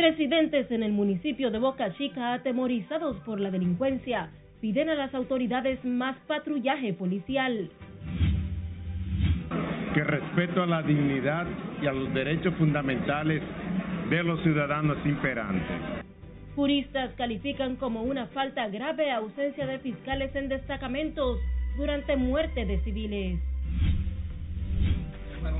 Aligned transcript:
Residentes 0.00 0.70
en 0.70 0.82
el 0.82 0.92
municipio 0.92 1.50
de 1.50 1.58
Boca 1.58 1.92
Chica, 1.98 2.32
atemorizados 2.32 3.18
por 3.18 3.38
la 3.38 3.50
delincuencia, 3.50 4.30
piden 4.62 4.88
a 4.88 4.94
las 4.94 5.14
autoridades 5.14 5.84
más 5.84 6.16
patrullaje 6.26 6.94
policial. 6.94 7.70
Que 9.92 10.02
respeto 10.02 10.62
a 10.62 10.66
la 10.66 10.80
dignidad 10.82 11.46
y 11.82 11.86
a 11.86 11.92
los 11.92 12.14
derechos 12.14 12.54
fundamentales 12.54 13.42
de 14.08 14.22
los 14.22 14.42
ciudadanos 14.42 14.96
imperantes. 15.04 15.76
Juristas 16.56 17.12
califican 17.16 17.76
como 17.76 18.02
una 18.02 18.26
falta 18.28 18.68
grave 18.68 19.12
ausencia 19.12 19.66
de 19.66 19.80
fiscales 19.80 20.34
en 20.34 20.48
destacamentos 20.48 21.38
durante 21.76 22.16
muerte 22.16 22.64
de 22.64 22.80
civiles. 22.84 23.38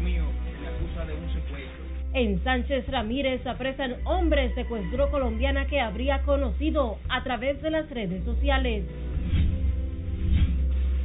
mío 0.02 0.29
en 2.12 2.42
Sánchez 2.42 2.88
Ramírez 2.88 3.46
apresan 3.46 3.96
hombre 4.04 4.52
secuestró 4.54 5.10
colombiana 5.10 5.66
que 5.66 5.80
habría 5.80 6.22
conocido 6.22 6.98
a 7.08 7.22
través 7.22 7.62
de 7.62 7.70
las 7.70 7.88
redes 7.88 8.24
sociales. 8.24 8.84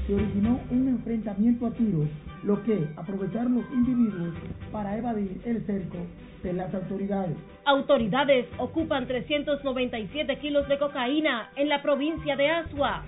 Se 0.08 0.14
originó 0.14 0.60
un 0.72 0.88
enfrentamiento 0.88 1.68
a 1.68 1.72
tiros, 1.72 2.08
lo 2.44 2.64
que 2.64 2.88
aprovecharon 2.96 3.56
los 3.56 3.66
individuos 3.72 4.34
para 4.72 4.98
evadir 4.98 5.42
el 5.46 5.66
cerco 5.66 5.98
de 6.44 6.54
las 6.54 6.74
autoridades. 6.74 7.36
Autoridades 7.66 8.46
ocupan 8.58 9.08
397 9.08 10.38
kilos 10.40 10.68
de 10.68 10.78
cocaína 10.78 11.50
en 11.56 11.70
la 11.70 11.82
provincia 11.82 12.36
de 12.36 12.50
Asua 12.50 13.04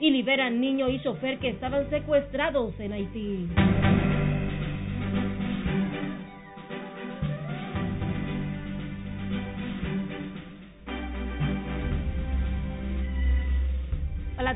y 0.00 0.10
liberan 0.10 0.60
niño 0.60 0.88
y 0.88 1.00
chofer 1.02 1.38
que 1.38 1.48
estaban 1.48 1.90
secuestrados 1.90 2.78
en 2.78 2.92
Haití. 2.92 3.48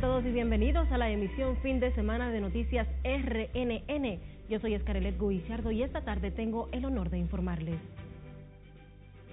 Todos 0.03 0.27
y 0.27 0.33
bienvenidos 0.33 0.91
a 0.91 0.99
la 0.99 1.11
emisión 1.11 1.57
fin 1.59 1.79
de 1.79 1.95
semana 1.95 2.33
de 2.33 2.41
Noticias 2.41 2.89
RNN. 3.05 4.19
Yo 4.49 4.59
soy 4.59 4.75
Escarelet 4.75 5.17
Guillardo 5.17 5.71
y 5.71 5.85
esta 5.85 6.01
tarde 6.01 6.33
tengo 6.33 6.69
el 6.73 6.85
honor 6.85 7.09
de 7.09 7.19
informarles. 7.19 7.79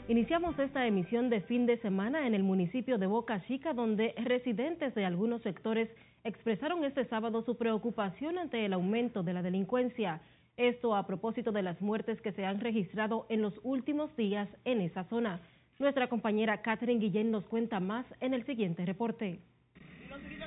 Iniciamos 0.07 0.59
esta 0.59 0.85
emisión 0.85 1.31
de 1.31 1.41
fin 1.41 1.65
de 1.65 1.77
semana 1.77 2.27
en 2.27 2.35
el 2.35 2.43
municipio 2.43 2.99
de 2.99 3.07
Boca 3.07 3.41
Chica, 3.47 3.73
donde 3.73 4.13
residentes 4.17 4.93
de 4.93 5.05
algunos 5.05 5.41
sectores 5.41 5.89
expresaron 6.23 6.83
este 6.83 7.03
sábado 7.05 7.41
su 7.41 7.57
preocupación 7.57 8.37
ante 8.37 8.63
el 8.63 8.73
aumento 8.73 9.23
de 9.23 9.33
la 9.33 9.41
delincuencia. 9.41 10.21
Esto 10.55 10.95
a 10.95 11.07
propósito 11.07 11.51
de 11.51 11.63
las 11.63 11.81
muertes 11.81 12.21
que 12.21 12.31
se 12.33 12.45
han 12.45 12.59
registrado 12.59 13.25
en 13.29 13.41
los 13.41 13.59
últimos 13.63 14.15
días 14.15 14.47
en 14.65 14.81
esa 14.81 15.03
zona. 15.05 15.41
Nuestra 15.79 16.09
compañera 16.09 16.61
Catherine 16.61 16.99
Guillén 16.99 17.31
nos 17.31 17.45
cuenta 17.45 17.79
más 17.79 18.05
en 18.19 18.35
el 18.35 18.45
siguiente 18.45 18.85
reporte 18.85 19.39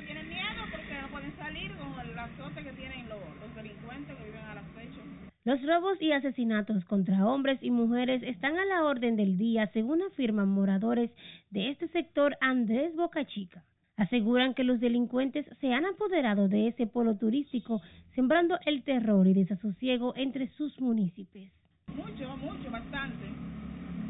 tienen 0.02 0.28
miedo 0.28 0.62
porque 0.70 1.00
no 1.00 1.08
pueden 1.08 1.36
salir 1.36 1.72
con 1.76 2.00
el 2.00 2.18
azote 2.18 2.62
que 2.62 2.72
tienen 2.72 3.08
los, 3.08 3.20
delincuentes 3.54 4.16
que 4.16 4.24
viven 4.24 4.44
al 4.44 4.58
acecho. 4.58 5.00
Los 5.44 5.62
robos 5.62 6.00
y 6.00 6.12
asesinatos 6.12 6.84
contra 6.84 7.26
hombres 7.26 7.58
y 7.62 7.70
mujeres 7.70 8.22
están 8.22 8.58
a 8.58 8.64
la 8.64 8.84
orden 8.84 9.16
del 9.16 9.36
día, 9.38 9.68
según 9.72 10.02
afirman 10.02 10.48
moradores 10.48 11.10
de 11.50 11.70
este 11.70 11.88
sector 11.88 12.36
Andrés 12.40 12.94
Boca 12.94 13.24
Chica. 13.26 13.64
Aseguran 13.96 14.54
que 14.54 14.64
los 14.64 14.80
delincuentes 14.80 15.44
se 15.60 15.72
han 15.72 15.84
apoderado 15.84 16.48
de 16.48 16.68
ese 16.68 16.86
polo 16.86 17.16
turístico, 17.16 17.82
sembrando 18.14 18.58
el 18.64 18.84
terror 18.84 19.26
y 19.26 19.34
desasosiego 19.34 20.14
entre 20.16 20.48
sus 20.50 20.80
municipios. 20.80 21.52
Mucho, 21.88 22.36
mucho, 22.36 22.70
bastante. 22.70 23.26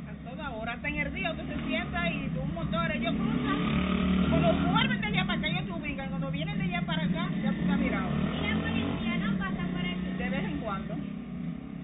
A 0.08 0.30
toda 0.30 0.50
hora, 0.50 0.72
hasta 0.74 0.88
en 0.88 0.96
el 0.96 1.12
río 1.12 1.34
que 1.34 1.42
se 1.42 1.66
sienta 1.66 2.10
y 2.10 2.30
un 2.38 2.54
motor, 2.54 2.90
ellos 2.92 3.14
cruzan. 3.14 4.30
Cuando 4.30 4.72
vuelven 4.72 5.00
de 5.00 5.06
allá 5.08 5.26
para 5.26 5.38
acá, 5.38 5.51
acá, 7.02 7.30
ya 7.42 7.50
está 7.50 7.76
mirado. 7.76 8.10
¿Y 8.10 8.46
la 8.46 8.60
policía 8.60 9.16
no 9.18 9.38
pasa 9.38 9.66
por 9.72 9.80
aquí? 9.80 10.18
De 10.18 10.30
vez 10.30 10.44
en 10.44 10.58
cuando, 10.58 10.94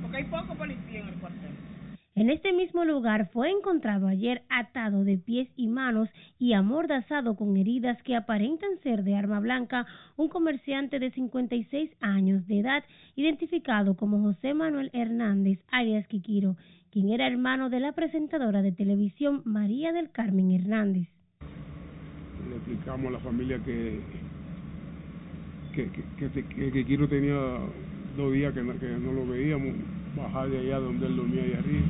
porque 0.02 0.16
hay 0.16 0.24
poco 0.24 0.54
policía 0.54 1.00
en 1.00 1.08
el 1.08 1.14
cuartel. 1.14 1.50
En 2.14 2.30
este 2.30 2.52
mismo 2.52 2.84
lugar 2.84 3.30
fue 3.32 3.50
encontrado 3.50 4.08
ayer 4.08 4.42
atado 4.48 5.04
de 5.04 5.18
pies 5.18 5.48
y 5.54 5.68
manos 5.68 6.08
y 6.36 6.52
amordazado 6.52 7.36
con 7.36 7.56
heridas 7.56 8.02
que 8.02 8.16
aparentan 8.16 8.70
ser 8.82 9.04
de 9.04 9.14
arma 9.14 9.38
blanca 9.38 9.86
un 10.16 10.28
comerciante 10.28 10.98
de 10.98 11.12
56 11.12 11.90
años 12.00 12.44
de 12.48 12.58
edad 12.58 12.84
identificado 13.14 13.96
como 13.96 14.20
José 14.20 14.52
Manuel 14.52 14.90
Hernández 14.94 15.60
alias 15.70 16.08
Quiquiro, 16.08 16.56
quien 16.90 17.10
era 17.10 17.28
hermano 17.28 17.70
de 17.70 17.78
la 17.78 17.92
presentadora 17.92 18.62
de 18.62 18.72
televisión 18.72 19.42
María 19.44 19.92
del 19.92 20.10
Carmen 20.10 20.50
Hernández 20.50 21.08
le 22.48 22.56
explicamos 22.56 23.08
a 23.08 23.10
la 23.10 23.18
familia 23.20 23.58
que 23.62 24.00
que, 25.86 26.30
que, 26.30 26.72
que, 26.72 26.84
Kiro 26.84 27.08
tenía 27.08 27.38
dos 28.16 28.32
días 28.32 28.52
que 28.52 28.62
no, 28.62 28.76
que 28.78 28.88
no 28.88 29.12
lo 29.12 29.26
veíamos 29.26 29.74
bajar 30.16 30.50
de 30.50 30.58
allá 30.58 30.80
donde 30.80 31.06
él 31.06 31.16
dormía 31.16 31.42
ahí 31.42 31.52
arriba. 31.52 31.86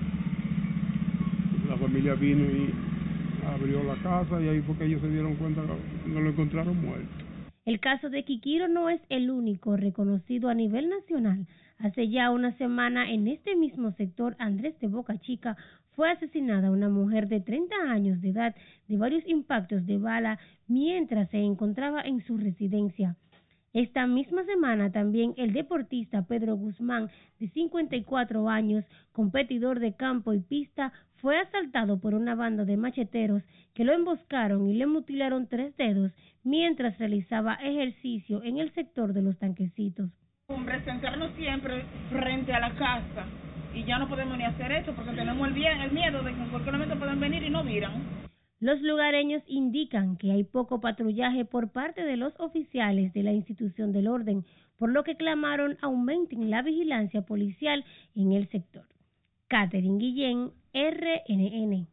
La 1.68 1.76
familia 1.76 2.14
vino 2.14 2.44
y 2.44 2.70
abrió 3.46 3.82
la 3.84 3.96
casa 4.02 4.40
y 4.42 4.48
ahí 4.48 4.60
fue 4.60 4.76
que 4.76 4.84
ellos 4.84 5.00
se 5.00 5.08
dieron 5.08 5.36
cuenta 5.36 5.62
que 5.62 6.10
no 6.10 6.20
lo 6.20 6.30
encontraron 6.30 6.80
muerto. 6.80 7.08
El 7.64 7.80
caso 7.80 8.10
de 8.10 8.24
Kikiro 8.24 8.68
no 8.68 8.88
es 8.90 9.00
el 9.08 9.30
único 9.30 9.76
reconocido 9.76 10.48
a 10.48 10.54
nivel 10.54 10.88
nacional. 10.88 11.46
Hace 11.78 12.08
ya 12.08 12.30
una 12.30 12.56
semana 12.58 13.10
en 13.10 13.28
este 13.28 13.56
mismo 13.56 13.92
sector, 13.92 14.36
Andrés 14.38 14.78
de 14.80 14.88
Boca 14.88 15.18
Chica 15.18 15.56
fue 15.94 16.10
asesinada 16.10 16.70
una 16.70 16.88
mujer 16.88 17.28
de 17.28 17.40
30 17.40 17.74
años 17.90 18.20
de 18.20 18.30
edad 18.30 18.54
de 18.86 18.96
varios 18.96 19.26
impactos 19.26 19.84
de 19.86 19.98
bala 19.98 20.38
mientras 20.66 21.28
se 21.30 21.38
encontraba 21.38 22.02
en 22.02 22.24
su 22.24 22.36
residencia. 22.36 23.16
Esta 23.74 24.06
misma 24.06 24.44
semana 24.44 24.90
también 24.90 25.34
el 25.36 25.52
deportista 25.52 26.26
Pedro 26.26 26.56
Guzmán, 26.56 27.10
de 27.38 27.48
54 27.48 28.48
años, 28.48 28.84
competidor 29.12 29.78
de 29.78 29.94
campo 29.94 30.32
y 30.32 30.40
pista, 30.40 30.92
fue 31.16 31.38
asaltado 31.38 32.00
por 32.00 32.14
una 32.14 32.34
banda 32.34 32.64
de 32.64 32.76
macheteros 32.76 33.42
que 33.74 33.84
lo 33.84 33.92
emboscaron 33.92 34.68
y 34.70 34.74
le 34.74 34.86
mutilaron 34.86 35.48
tres 35.48 35.76
dedos 35.76 36.12
mientras 36.44 36.98
realizaba 36.98 37.54
ejercicio 37.54 38.42
en 38.42 38.58
el 38.58 38.72
sector 38.72 39.12
de 39.12 39.22
los 39.22 39.38
tanquecitos. 39.38 40.10
Sentarnos 40.84 41.32
siempre 41.36 41.84
frente 42.10 42.54
a 42.54 42.60
la 42.60 42.74
casa 42.74 43.26
y 43.74 43.84
ya 43.84 43.98
no 43.98 44.08
podemos 44.08 44.38
ni 44.38 44.44
hacer 44.44 44.72
eso 44.72 44.94
porque 44.94 45.12
tenemos 45.12 45.46
el, 45.46 45.52
bien, 45.52 45.80
el 45.82 45.92
miedo 45.92 46.22
de 46.22 46.32
que 46.32 46.40
en 46.40 46.48
cualquier 46.48 46.72
momento 46.72 46.98
puedan 46.98 47.20
venir 47.20 47.42
y 47.42 47.50
no 47.50 47.62
miran. 47.62 48.27
Los 48.60 48.80
lugareños 48.82 49.42
indican 49.46 50.16
que 50.16 50.32
hay 50.32 50.42
poco 50.42 50.80
patrullaje 50.80 51.44
por 51.44 51.70
parte 51.70 52.04
de 52.04 52.16
los 52.16 52.32
oficiales 52.40 53.12
de 53.12 53.22
la 53.22 53.32
institución 53.32 53.92
del 53.92 54.08
orden, 54.08 54.44
por 54.76 54.90
lo 54.90 55.04
que 55.04 55.16
clamaron 55.16 55.78
aumenten 55.80 56.50
la 56.50 56.62
vigilancia 56.62 57.22
policial 57.22 57.84
en 58.16 58.32
el 58.32 58.48
sector. 58.48 58.84
Catherine 59.46 59.98
Guillén, 59.98 60.50
RNN. 60.74 61.86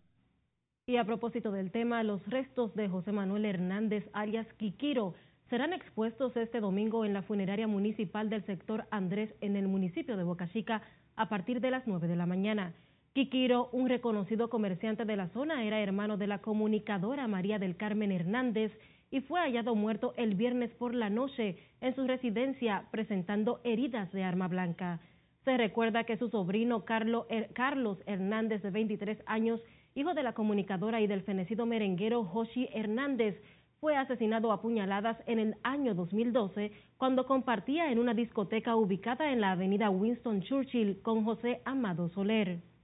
Y 0.88 0.98
a 0.98 1.06
propósito 1.06 1.52
del 1.52 1.72
tema, 1.72 2.04
los 2.04 2.26
restos 2.28 2.74
de 2.76 2.90
José 2.90 3.12
Manuel 3.12 3.46
Hernández 3.46 4.10
alias 4.14 4.48
Quiquiro 4.58 5.14
serán 5.50 5.72
expuestos 5.72 6.36
este 6.36 6.60
domingo 6.60 7.06
en 7.06 7.14
la 7.14 7.22
funeraria 7.22 7.68
municipal 7.68 8.30
del 8.30 8.44
sector 8.46 8.86
Andrés 8.90 9.34
en 9.42 9.56
el 9.56 9.68
municipio 9.68 10.18
de 10.18 10.24
Boca 10.24 10.50
Chica 10.52 10.82
a 11.16 11.30
partir 11.30 11.62
de 11.62 11.72
las 11.72 11.86
9 11.86 12.08
de 12.08 12.16
la 12.16 12.26
mañana. 12.26 12.74
Quiquiro, 13.16 13.70
un 13.72 13.88
reconocido 13.88 14.50
comerciante 14.50 15.06
de 15.06 15.16
la 15.16 15.30
zona, 15.30 15.64
era 15.64 15.80
hermano 15.80 16.18
de 16.18 16.28
la 16.28 16.40
comunicadora 16.40 17.30
María 17.30 17.60
del 17.60 17.78
Carmen 17.78 18.12
Hernández 18.12 18.74
y 19.10 19.22
fue 19.22 19.40
hallado 19.40 19.74
muerto 19.74 20.14
el 20.18 20.36
viernes 20.36 20.70
por 20.72 20.94
la 20.94 21.10
noche 21.10 21.56
en 21.80 21.96
su 21.96 22.06
residencia 22.06 22.90
presentando 22.92 23.62
heridas 23.64 24.12
de 24.12 24.26
arma 24.26 24.50
blanca. 24.50 25.00
Se 25.46 25.56
recuerda 25.56 26.04
que 26.04 26.18
su 26.18 26.28
sobrino 26.28 26.84
Carlos 26.84 28.00
Hernández, 28.06 28.62
de 28.62 28.72
23 28.72 29.24
años, 29.28 29.62
hijo 29.96 30.14
de 30.14 30.22
la 30.22 30.34
comunicadora 30.34 31.00
y 31.00 31.08
del 31.08 31.22
fenecido 31.22 31.66
merenguero 31.66 32.26
Joshi 32.26 32.68
Hernández, 32.74 33.42
fue 33.80 33.96
asesinado 33.96 34.52
a 34.52 34.62
puñaladas 34.62 35.18
en 35.26 35.40
el 35.40 35.56
año 35.64 35.96
2012 35.96 36.74
cuando 36.98 37.26
compartía 37.26 37.94
en 37.94 38.00
una 38.00 38.14
discoteca 38.14 38.76
ubicada 38.76 39.32
en 39.32 39.40
la 39.40 39.52
avenida 39.52 39.90
Winston 39.90 40.42
Churchill 40.42 41.02
con 41.02 41.24
José 41.24 41.62
Amado 41.64 42.10
Soler. 42.10 42.75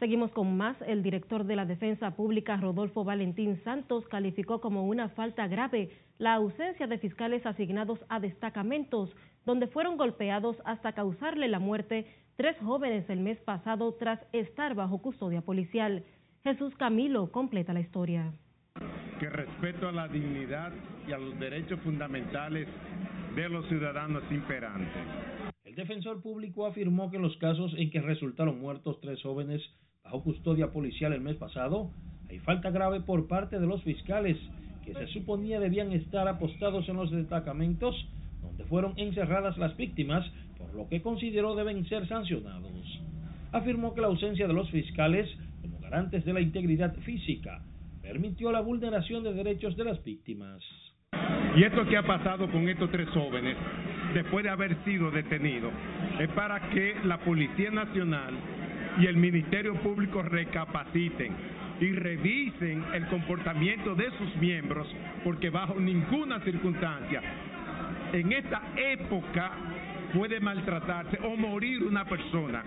Seguimos 0.00 0.30
con 0.30 0.56
más. 0.56 0.80
El 0.86 1.02
director 1.02 1.44
de 1.44 1.56
la 1.56 1.66
Defensa 1.66 2.12
Pública, 2.16 2.56
Rodolfo 2.56 3.04
Valentín 3.04 3.62
Santos, 3.64 4.08
calificó 4.08 4.58
como 4.62 4.86
una 4.86 5.10
falta 5.10 5.46
grave 5.46 5.90
la 6.16 6.32
ausencia 6.32 6.86
de 6.86 6.96
fiscales 6.96 7.44
asignados 7.44 7.98
a 8.08 8.18
destacamentos, 8.18 9.14
donde 9.44 9.66
fueron 9.66 9.98
golpeados 9.98 10.56
hasta 10.64 10.94
causarle 10.94 11.48
la 11.48 11.58
muerte 11.58 12.06
tres 12.36 12.56
jóvenes 12.64 13.10
el 13.10 13.20
mes 13.20 13.38
pasado 13.40 13.92
tras 13.92 14.18
estar 14.32 14.74
bajo 14.74 15.02
custodia 15.02 15.42
policial. 15.42 16.02
Jesús 16.44 16.74
Camilo 16.78 17.30
completa 17.30 17.74
la 17.74 17.80
historia. 17.80 18.32
Que 19.18 19.28
respeto 19.28 19.86
a 19.86 19.92
la 19.92 20.08
dignidad 20.08 20.72
y 21.06 21.12
a 21.12 21.18
los 21.18 21.38
derechos 21.38 21.78
fundamentales 21.80 22.66
de 23.36 23.48
los 23.50 23.68
ciudadanos 23.68 24.22
imperantes 24.30 25.02
El 25.66 25.74
defensor 25.74 26.22
público 26.22 26.64
afirmó 26.64 27.10
que 27.10 27.16
en 27.16 27.22
los 27.22 27.36
casos 27.36 27.74
en 27.76 27.90
que 27.90 28.00
resultaron 28.00 28.58
muertos 28.58 28.98
tres 29.02 29.20
jóvenes 29.22 29.60
bajo 30.04 30.22
custodia 30.22 30.70
policial 30.70 31.12
el 31.12 31.20
mes 31.20 31.36
pasado, 31.36 31.90
hay 32.28 32.38
falta 32.40 32.70
grave 32.70 33.00
por 33.00 33.26
parte 33.28 33.58
de 33.58 33.66
los 33.66 33.82
fiscales 33.82 34.36
que 34.84 34.94
se 34.94 35.06
suponía 35.08 35.60
debían 35.60 35.92
estar 35.92 36.26
apostados 36.26 36.88
en 36.88 36.96
los 36.96 37.10
destacamentos 37.10 37.94
donde 38.42 38.64
fueron 38.64 38.94
encerradas 38.96 39.58
las 39.58 39.76
víctimas, 39.76 40.26
por 40.56 40.74
lo 40.74 40.88
que 40.88 41.02
consideró 41.02 41.54
deben 41.54 41.86
ser 41.86 42.08
sancionados. 42.08 42.70
Afirmó 43.52 43.94
que 43.94 44.00
la 44.00 44.06
ausencia 44.06 44.46
de 44.46 44.54
los 44.54 44.70
fiscales 44.70 45.28
como 45.60 45.78
garantes 45.80 46.24
de 46.24 46.32
la 46.32 46.40
integridad 46.40 46.94
física 47.04 47.62
permitió 48.00 48.50
la 48.50 48.60
vulneración 48.60 49.22
de 49.22 49.34
derechos 49.34 49.76
de 49.76 49.84
las 49.84 50.02
víctimas. 50.02 50.62
Y 51.56 51.64
esto 51.64 51.84
que 51.86 51.96
ha 51.96 52.06
pasado 52.06 52.50
con 52.50 52.68
estos 52.68 52.90
tres 52.90 53.08
jóvenes, 53.10 53.56
después 54.14 54.44
de 54.44 54.50
haber 54.50 54.82
sido 54.84 55.10
detenidos, 55.10 55.72
es 56.18 56.28
para 56.30 56.70
que 56.70 56.94
la 57.04 57.18
Policía 57.18 57.70
Nacional 57.70 58.34
y 58.98 59.06
el 59.06 59.16
Ministerio 59.16 59.74
Público 59.74 60.22
recapaciten 60.22 61.34
y 61.80 61.92
revisen 61.92 62.84
el 62.92 63.06
comportamiento 63.08 63.94
de 63.94 64.10
sus 64.18 64.36
miembros, 64.36 64.86
porque 65.24 65.50
bajo 65.50 65.78
ninguna 65.80 66.40
circunstancia 66.40 67.22
en 68.12 68.32
esta 68.32 68.62
época 68.76 69.52
puede 70.12 70.40
maltratarse 70.40 71.18
o 71.22 71.36
morir 71.36 71.84
una 71.84 72.04
persona 72.04 72.64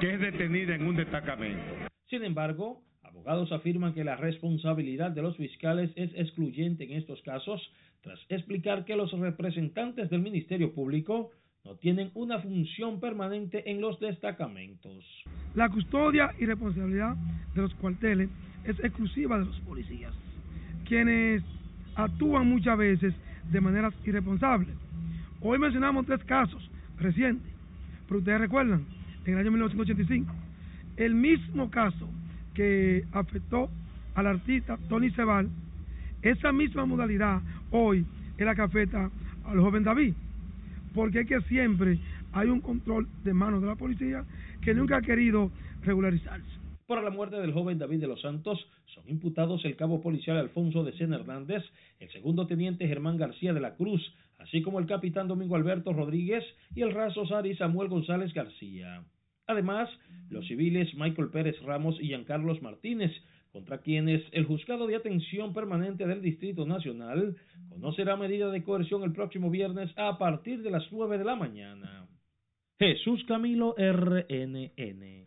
que 0.00 0.14
es 0.14 0.20
detenida 0.20 0.74
en 0.74 0.86
un 0.86 0.96
destacamento. 0.96 1.62
Sin 2.08 2.24
embargo, 2.24 2.82
abogados 3.02 3.52
afirman 3.52 3.92
que 3.92 4.04
la 4.04 4.16
responsabilidad 4.16 5.10
de 5.10 5.22
los 5.22 5.36
fiscales 5.36 5.90
es 5.96 6.10
excluyente 6.14 6.84
en 6.84 6.92
estos 6.92 7.20
casos, 7.22 7.60
tras 8.00 8.18
explicar 8.28 8.84
que 8.84 8.96
los 8.96 9.12
representantes 9.12 10.08
del 10.10 10.20
Ministerio 10.20 10.72
Público 10.72 11.30
no 11.66 11.74
tienen 11.74 12.10
una 12.14 12.38
función 12.38 13.00
permanente 13.00 13.68
en 13.68 13.80
los 13.80 13.98
destacamentos. 13.98 15.04
La 15.54 15.68
custodia 15.68 16.32
y 16.38 16.46
responsabilidad 16.46 17.16
de 17.54 17.62
los 17.62 17.74
cuarteles 17.74 18.30
es 18.64 18.78
exclusiva 18.80 19.38
de 19.38 19.46
los 19.46 19.60
policías, 19.60 20.12
quienes 20.84 21.42
actúan 21.96 22.48
muchas 22.48 22.78
veces 22.78 23.14
de 23.50 23.60
manera 23.60 23.92
irresponsable. 24.04 24.68
Hoy 25.40 25.58
mencionamos 25.58 26.06
tres 26.06 26.22
casos 26.24 26.70
recientes, 26.98 27.52
pero 28.06 28.20
ustedes 28.20 28.40
recuerdan, 28.40 28.84
en 29.24 29.32
el 29.32 29.40
año 29.40 29.50
1985, 29.50 30.32
el 30.98 31.14
mismo 31.14 31.68
caso 31.68 32.08
que 32.54 33.04
afectó 33.12 33.68
al 34.14 34.28
artista 34.28 34.78
Tony 34.88 35.10
Sebal, 35.10 35.48
esa 36.22 36.52
misma 36.52 36.86
modalidad 36.86 37.42
hoy 37.72 38.06
es 38.38 38.46
la 38.46 38.54
que 38.54 38.62
afecta 38.62 39.10
al 39.44 39.60
joven 39.60 39.82
David, 39.82 40.14
porque 40.96 41.20
es 41.20 41.28
que 41.28 41.40
siempre 41.42 41.98
hay 42.32 42.48
un 42.48 42.62
control 42.62 43.06
de 43.22 43.34
manos 43.34 43.60
de 43.60 43.68
la 43.68 43.76
policía 43.76 44.24
que 44.62 44.72
nunca 44.72 44.96
ha 44.96 45.02
querido 45.02 45.52
regularizarse. 45.82 46.48
Por 46.86 47.02
la 47.04 47.10
muerte 47.10 47.36
del 47.36 47.52
joven 47.52 47.78
David 47.78 48.00
de 48.00 48.06
los 48.06 48.22
Santos 48.22 48.66
son 48.94 49.04
imputados 49.06 49.62
el 49.66 49.76
cabo 49.76 50.00
policial 50.00 50.38
Alfonso 50.38 50.84
de 50.84 50.96
Sena 50.96 51.16
Hernández, 51.16 51.62
el 52.00 52.10
segundo 52.12 52.46
teniente 52.46 52.88
Germán 52.88 53.18
García 53.18 53.52
de 53.52 53.60
la 53.60 53.74
Cruz, 53.74 54.00
así 54.38 54.62
como 54.62 54.78
el 54.78 54.86
capitán 54.86 55.28
Domingo 55.28 55.54
Alberto 55.54 55.92
Rodríguez 55.92 56.44
y 56.74 56.80
el 56.80 56.92
raso 56.92 57.26
Sari 57.26 57.54
Samuel 57.56 57.88
González 57.88 58.32
García. 58.32 59.04
Además, 59.46 59.90
los 60.30 60.46
civiles 60.46 60.94
Michael 60.94 61.28
Pérez 61.28 61.60
Ramos 61.62 61.96
y 62.00 62.06
Giancarlos 62.06 62.62
Martínez, 62.62 63.12
contra 63.52 63.78
quienes 63.78 64.22
el 64.32 64.44
juzgado 64.44 64.86
de 64.86 64.96
atención 64.96 65.52
permanente 65.54 66.06
del 66.06 66.22
Distrito 66.22 66.66
Nacional 66.66 67.36
conocerá 67.80 68.16
medida 68.16 68.50
de 68.50 68.64
coerción 68.64 69.02
el 69.02 69.12
próximo 69.12 69.50
viernes 69.50 69.90
a 69.96 70.16
partir 70.16 70.62
de 70.62 70.70
las 70.70 70.84
nueve 70.90 71.18
de 71.18 71.24
la 71.24 71.36
mañana. 71.36 72.06
Jesús 72.78 73.22
Camilo 73.28 73.74
RNN. 73.76 75.26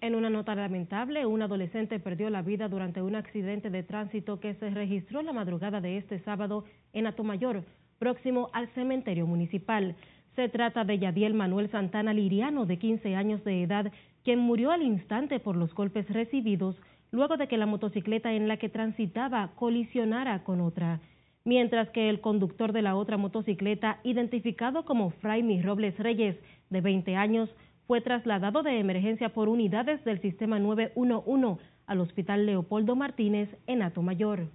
En 0.00 0.14
una 0.14 0.28
nota 0.28 0.54
lamentable, 0.54 1.24
un 1.24 1.40
adolescente 1.42 1.98
perdió 1.98 2.28
la 2.28 2.42
vida 2.42 2.68
durante 2.68 3.00
un 3.00 3.14
accidente 3.14 3.70
de 3.70 3.82
tránsito 3.84 4.38
que 4.38 4.54
se 4.54 4.68
registró 4.70 5.22
la 5.22 5.32
madrugada 5.32 5.80
de 5.80 5.96
este 5.96 6.18
sábado 6.20 6.64
en 6.92 7.06
Atomayor, 7.06 7.64
próximo 7.98 8.50
al 8.52 8.68
cementerio 8.74 9.26
municipal. 9.26 9.94
Se 10.36 10.48
trata 10.48 10.84
de 10.84 10.98
Yadiel 10.98 11.34
Manuel 11.34 11.70
Santana 11.70 12.12
Liriano, 12.12 12.66
de 12.66 12.78
15 12.78 13.14
años 13.14 13.44
de 13.44 13.62
edad, 13.62 13.92
quien 14.24 14.40
murió 14.40 14.72
al 14.72 14.82
instante 14.82 15.40
por 15.40 15.56
los 15.56 15.72
golpes 15.74 16.08
recibidos 16.10 16.76
luego 17.12 17.36
de 17.36 17.46
que 17.46 17.58
la 17.58 17.66
motocicleta 17.66 18.32
en 18.32 18.48
la 18.48 18.56
que 18.56 18.70
transitaba 18.70 19.52
colisionara 19.54 20.42
con 20.42 20.60
otra. 20.60 21.00
Mientras 21.44 21.90
que 21.90 22.08
el 22.08 22.20
conductor 22.20 22.72
de 22.72 22.82
la 22.82 22.94
otra 22.94 23.16
motocicleta, 23.16 23.98
identificado 24.04 24.84
como 24.84 25.10
Fraimi 25.10 25.60
Robles 25.60 25.98
Reyes, 25.98 26.36
de 26.70 26.80
20 26.80 27.16
años, 27.16 27.50
fue 27.86 28.00
trasladado 28.00 28.62
de 28.62 28.78
emergencia 28.78 29.30
por 29.30 29.48
unidades 29.48 30.04
del 30.04 30.20
sistema 30.20 30.58
911 30.58 31.62
al 31.86 32.00
Hospital 32.00 32.46
Leopoldo 32.46 32.96
Martínez 32.96 33.48
en 33.66 33.82
Mayor. 34.02 34.48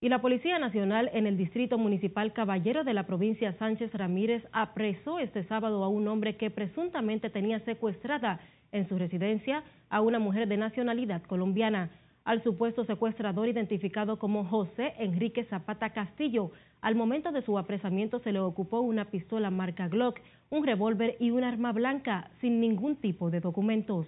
Y 0.00 0.08
la 0.08 0.20
Policía 0.20 0.60
Nacional 0.60 1.10
en 1.12 1.26
el 1.26 1.36
Distrito 1.36 1.76
Municipal 1.76 2.32
Caballero 2.32 2.84
de 2.84 2.94
la 2.94 3.06
provincia 3.06 3.52
Sánchez 3.58 3.92
Ramírez 3.92 4.44
apresó 4.52 5.18
este 5.18 5.42
sábado 5.42 5.82
a 5.82 5.88
un 5.88 6.06
hombre 6.06 6.36
que 6.36 6.50
presuntamente 6.50 7.30
tenía 7.30 7.58
secuestrada 7.64 8.38
en 8.70 8.88
su 8.88 8.96
residencia 8.96 9.64
a 9.90 10.00
una 10.00 10.20
mujer 10.20 10.46
de 10.46 10.56
nacionalidad 10.56 11.22
colombiana 11.24 11.90
al 12.28 12.42
supuesto 12.42 12.84
secuestrador 12.84 13.48
identificado 13.48 14.18
como 14.18 14.44
José 14.44 14.92
Enrique 14.98 15.44
Zapata 15.44 15.94
Castillo. 15.94 16.50
Al 16.82 16.94
momento 16.94 17.32
de 17.32 17.40
su 17.40 17.58
apresamiento 17.58 18.18
se 18.18 18.32
le 18.32 18.38
ocupó 18.38 18.80
una 18.80 19.06
pistola 19.06 19.50
marca 19.50 19.88
Glock, 19.88 20.20
un 20.50 20.66
revólver 20.66 21.16
y 21.20 21.30
un 21.30 21.42
arma 21.42 21.72
blanca 21.72 22.30
sin 22.42 22.60
ningún 22.60 22.96
tipo 22.96 23.30
de 23.30 23.40
documentos. 23.40 24.06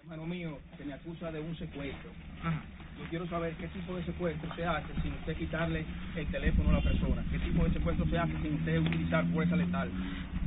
Hermano 0.00 0.26
mío, 0.26 0.58
se 0.76 0.84
me 0.84 0.92
acusa 0.92 1.32
de 1.32 1.40
un 1.40 1.56
secuestro. 1.56 2.10
Yo 2.98 3.08
quiero 3.08 3.26
saber 3.26 3.54
qué 3.54 3.68
tipo 3.68 3.96
de 3.96 4.04
secuestro 4.04 4.54
se 4.54 4.62
hace 4.62 4.92
sin 5.00 5.14
usted 5.14 5.36
quitarle 5.38 5.86
el 6.14 6.26
teléfono 6.26 6.68
a 6.68 6.72
la 6.74 6.82
persona. 6.82 7.24
¿Qué 7.32 7.38
tipo 7.38 7.64
de 7.64 7.72
secuestro 7.72 8.04
se 8.04 8.18
hace 8.18 8.32
sin 8.42 8.52
usted 8.52 8.80
utilizar 8.80 9.24
fuerza 9.32 9.56
letal? 9.56 9.90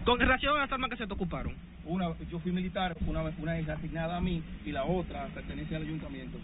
Con 0.06 0.20
relación 0.20 0.58
a 0.58 0.60
las 0.60 0.72
armas 0.72 0.92
que 0.92 0.98
se 0.98 1.08
te 1.08 1.14
ocuparon. 1.14 1.56
Una, 1.86 2.16
yo 2.30 2.38
fui 2.38 2.52
militar, 2.52 2.96
una, 3.08 3.24
una 3.24 3.58
es 3.58 3.68
asignada 3.68 4.18
a 4.18 4.22
mí 4.22 4.44
y 4.64 4.72
la 4.72 4.84
otra 4.84 5.26
pertenece 5.34 5.76
al 5.76 5.82
ayuntamiento. 5.82 6.38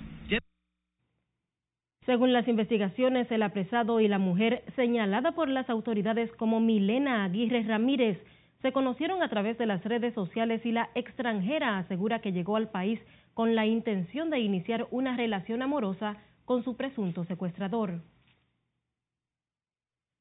Según 2.05 2.33
las 2.33 2.47
investigaciones, 2.47 3.31
el 3.31 3.41
apresado 3.41 3.99
y 3.99 4.07
la 4.07 4.19
mujer 4.19 4.63
señalada 4.75 5.31
por 5.31 5.49
las 5.49 5.69
autoridades 5.71 6.31
como 6.33 6.59
Milena 6.59 7.23
Aguirre 7.23 7.63
Ramírez 7.63 8.21
se 8.61 8.71
conocieron 8.71 9.23
a 9.23 9.29
través 9.29 9.57
de 9.57 9.65
las 9.65 9.83
redes 9.83 10.13
sociales 10.13 10.63
y 10.65 10.71
la 10.71 10.89
extranjera 10.93 11.79
asegura 11.79 12.19
que 12.19 12.31
llegó 12.31 12.57
al 12.57 12.69
país 12.69 12.99
con 13.33 13.55
la 13.55 13.65
intención 13.65 14.29
de 14.29 14.39
iniciar 14.39 14.87
una 14.91 15.17
relación 15.17 15.63
amorosa 15.63 16.17
con 16.45 16.63
su 16.63 16.77
presunto 16.77 17.25
secuestrador. 17.25 18.01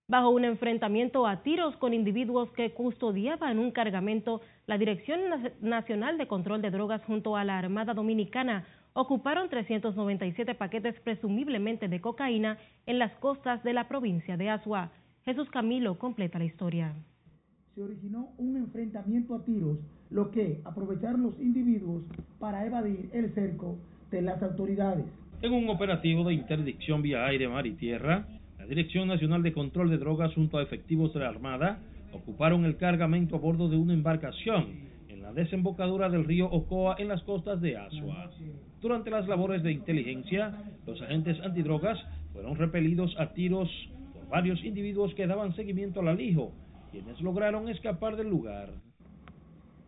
Bajo 0.09 0.31
un 0.31 0.45
enfrentamiento 0.45 1.27
a 1.27 1.43
tiros 1.43 1.77
con 1.77 1.93
individuos 1.93 2.51
que 2.53 2.73
custodiaban 2.73 3.59
un 3.59 3.71
cargamento, 3.71 4.41
la 4.67 4.79
Dirección 4.79 5.21
Nacional 5.61 6.19
de 6.19 6.27
Control 6.27 6.61
de 6.61 6.71
Drogas 6.71 7.05
junto 7.05 7.37
a 7.37 7.45
la 7.45 7.59
Armada 7.59 7.95
Dominicana 7.95 8.67
ocuparon 8.95 9.49
397 9.49 10.55
paquetes 10.55 10.95
presumiblemente 11.01 11.89
de 11.89 12.01
cocaína 12.01 12.59
en 12.87 12.99
las 12.99 13.13
costas 13.19 13.63
de 13.65 13.73
la 13.73 13.89
provincia 13.89 14.37
de 14.37 14.51
Asua. 14.51 14.91
Jesús 15.25 15.51
Camilo 15.51 15.99
completa 15.99 16.39
la 16.39 16.45
historia. 16.45 16.95
Se 17.75 17.83
originó 17.83 18.29
un 18.39 18.57
enfrentamiento 18.57 19.35
a 19.35 19.45
tiros, 19.45 19.79
lo 20.11 20.31
que 20.31 20.61
aprovecharon 20.65 21.23
los 21.23 21.41
individuos 21.41 22.05
para 22.39 22.65
evadir 22.65 23.11
el 23.13 23.35
cerco 23.35 23.79
de 24.13 24.23
las 24.23 24.41
autoridades. 24.43 25.07
En 25.43 25.53
un 25.53 25.69
operativo 25.69 26.25
de 26.25 26.35
interdicción 26.35 27.03
vía 27.03 27.27
aire, 27.27 27.49
mar 27.49 27.67
y 27.67 27.73
tierra, 27.73 28.29
la 28.59 28.67
Dirección 28.67 29.09
Nacional 29.09 29.43
de 29.43 29.53
Control 29.53 29.91
de 29.91 29.99
Drogas 29.99 30.33
junto 30.35 30.59
a 30.59 30.63
efectivos 30.63 31.13
de 31.13 31.21
la 31.21 31.29
Armada 31.29 31.81
ocuparon 32.13 32.65
el 32.65 32.77
cargamento 32.77 33.35
a 33.35 33.41
bordo 33.41 33.69
de 33.69 33.77
una 33.77 33.93
embarcación 33.93 34.94
la 35.25 35.33
desembocadura 35.33 36.11
del 36.11 36.25
río 36.25 36.51
Ocoa 36.51 36.97
en 36.99 37.09
las 37.09 37.23
costas 37.23 37.59
de 37.63 37.79
Asua. 37.79 38.31
Durante 38.83 39.09
las 39.09 39.27
labores 39.27 39.63
de 39.63 39.73
inteligencia, 39.73 40.53
los 40.87 41.01
agentes 41.01 41.41
antidrogas 41.41 41.99
fueron 42.35 42.57
repelidos 42.57 43.17
a 43.19 43.33
tiros 43.33 43.71
por 44.13 44.29
varios 44.29 44.63
individuos 44.63 45.15
que 45.15 45.27
daban 45.27 45.57
seguimiento 45.57 46.01
al 46.01 46.09
alijo, 46.09 46.53
quienes 46.91 47.23
lograron 47.23 47.71
escapar 47.71 48.17
del 48.17 48.29
lugar. 48.29 48.69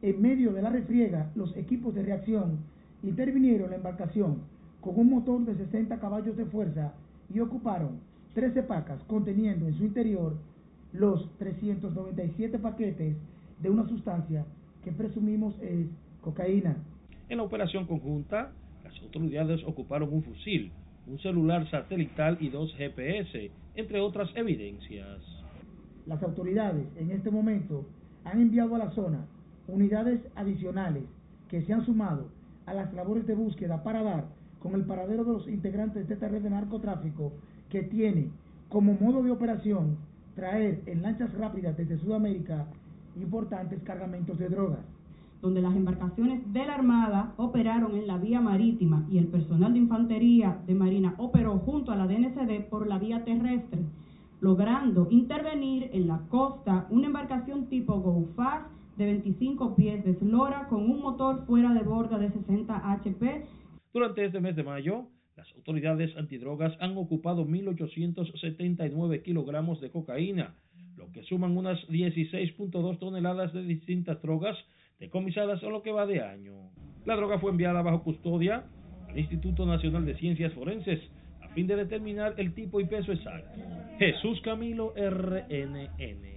En 0.00 0.22
medio 0.22 0.54
de 0.54 0.62
la 0.62 0.70
refriega, 0.70 1.30
los 1.34 1.54
equipos 1.54 1.94
de 1.94 2.02
reacción 2.02 2.60
intervinieron 3.02 3.68
la 3.68 3.76
embarcación 3.76 4.38
con 4.80 4.98
un 4.98 5.10
motor 5.10 5.44
de 5.44 5.54
60 5.54 6.00
caballos 6.00 6.34
de 6.38 6.46
fuerza 6.46 6.94
y 7.34 7.40
ocuparon 7.40 8.00
13 8.32 8.62
pacas 8.62 9.02
conteniendo 9.06 9.66
en 9.66 9.76
su 9.76 9.84
interior 9.84 10.34
los 10.94 11.30
397 11.36 12.58
paquetes 12.58 13.16
de 13.60 13.70
una 13.70 13.86
sustancia 13.86 14.46
que 14.86 14.92
presumimos 14.92 15.52
es 15.60 15.88
cocaína. 16.20 16.76
En 17.28 17.38
la 17.38 17.42
operación 17.42 17.86
conjunta, 17.86 18.52
las 18.84 18.96
autoridades 19.02 19.60
ocuparon 19.66 20.12
un 20.12 20.22
fusil, 20.22 20.70
un 21.08 21.18
celular 21.18 21.68
satelital 21.72 22.38
y 22.40 22.50
dos 22.50 22.72
GPS, 22.76 23.50
entre 23.74 24.00
otras 24.00 24.30
evidencias. 24.36 25.18
las 26.06 26.22
autoridades 26.22 26.86
en 26.96 27.10
este 27.10 27.32
momento 27.32 27.84
han 28.22 28.40
enviado 28.40 28.76
a 28.76 28.78
la 28.78 28.90
zona 28.92 29.26
unidades 29.66 30.20
adicionales 30.36 31.02
que 31.48 31.62
se 31.62 31.72
han 31.72 31.84
sumado 31.84 32.28
a 32.66 32.72
las 32.72 32.94
labores 32.94 33.26
de 33.26 33.34
búsqueda 33.34 33.82
para 33.82 34.04
dar 34.04 34.28
con 34.60 34.76
el 34.76 34.84
paradero 34.84 35.24
de 35.24 35.32
los 35.32 35.48
integrantes 35.48 36.06
de 36.06 36.14
esta 36.14 36.28
red 36.28 36.42
de 36.42 36.50
narcotráfico 36.50 37.32
que 37.70 37.82
tiene 37.82 38.28
como 38.68 38.92
modo 38.92 39.24
de 39.24 39.32
operación 39.32 39.96
traer 40.36 40.80
en 40.86 41.02
lanchas 41.02 41.34
rápidas 41.34 41.76
desde 41.76 41.98
Sudamérica 41.98 42.68
importantes 43.16 43.82
cargamentos 43.82 44.38
de 44.38 44.48
drogas 44.48 44.84
donde 45.42 45.62
las 45.62 45.76
embarcaciones 45.76 46.40
de 46.52 46.66
la 46.66 46.74
Armada 46.74 47.34
operaron 47.36 47.94
en 47.94 48.06
la 48.06 48.16
vía 48.18 48.40
marítima 48.40 49.06
y 49.10 49.18
el 49.18 49.28
personal 49.28 49.72
de 49.72 49.80
infantería 49.80 50.58
de 50.66 50.74
Marina 50.74 51.14
operó 51.18 51.58
junto 51.58 51.92
a 51.92 51.96
la 51.96 52.06
DNCD 52.06 52.68
por 52.68 52.86
la 52.86 52.98
vía 52.98 53.24
terrestre, 53.24 53.80
logrando 54.40 55.08
intervenir 55.10 55.90
en 55.92 56.08
la 56.08 56.20
costa 56.28 56.86
una 56.90 57.06
embarcación 57.06 57.66
tipo 57.68 58.00
Go 58.00 58.26
Fast 58.34 58.66
de 58.96 59.04
25 59.04 59.76
pies 59.76 60.04
de 60.04 60.12
eslora 60.12 60.68
con 60.68 60.90
un 60.90 61.00
motor 61.00 61.44
fuera 61.46 61.72
de 61.74 61.80
borda 61.80 62.18
de 62.18 62.30
60 62.30 62.92
HP. 62.92 63.44
Durante 63.92 64.24
este 64.24 64.40
mes 64.40 64.56
de 64.56 64.64
mayo, 64.64 65.06
las 65.36 65.52
autoridades 65.54 66.16
antidrogas 66.16 66.74
han 66.80 66.96
ocupado 66.96 67.46
1.879 67.46 69.22
kilogramos 69.22 69.82
de 69.82 69.90
cocaína, 69.90 70.54
que 71.12 71.22
suman 71.24 71.56
unas 71.56 71.78
16.2 71.88 72.98
toneladas 72.98 73.52
de 73.52 73.62
distintas 73.62 74.20
drogas 74.22 74.56
decomisadas 74.98 75.62
en 75.62 75.72
lo 75.72 75.82
que 75.82 75.92
va 75.92 76.06
de 76.06 76.22
año. 76.22 76.70
La 77.04 77.16
droga 77.16 77.38
fue 77.38 77.50
enviada 77.50 77.82
bajo 77.82 78.02
custodia 78.02 78.64
al 79.08 79.18
Instituto 79.18 79.66
Nacional 79.66 80.04
de 80.04 80.16
Ciencias 80.16 80.52
Forenses 80.54 81.00
a 81.42 81.48
fin 81.48 81.66
de 81.66 81.76
determinar 81.76 82.34
el 82.38 82.54
tipo 82.54 82.80
y 82.80 82.86
peso 82.86 83.12
exacto. 83.12 83.60
Jesús 83.98 84.40
Camilo 84.42 84.92
RNN. 84.96 86.36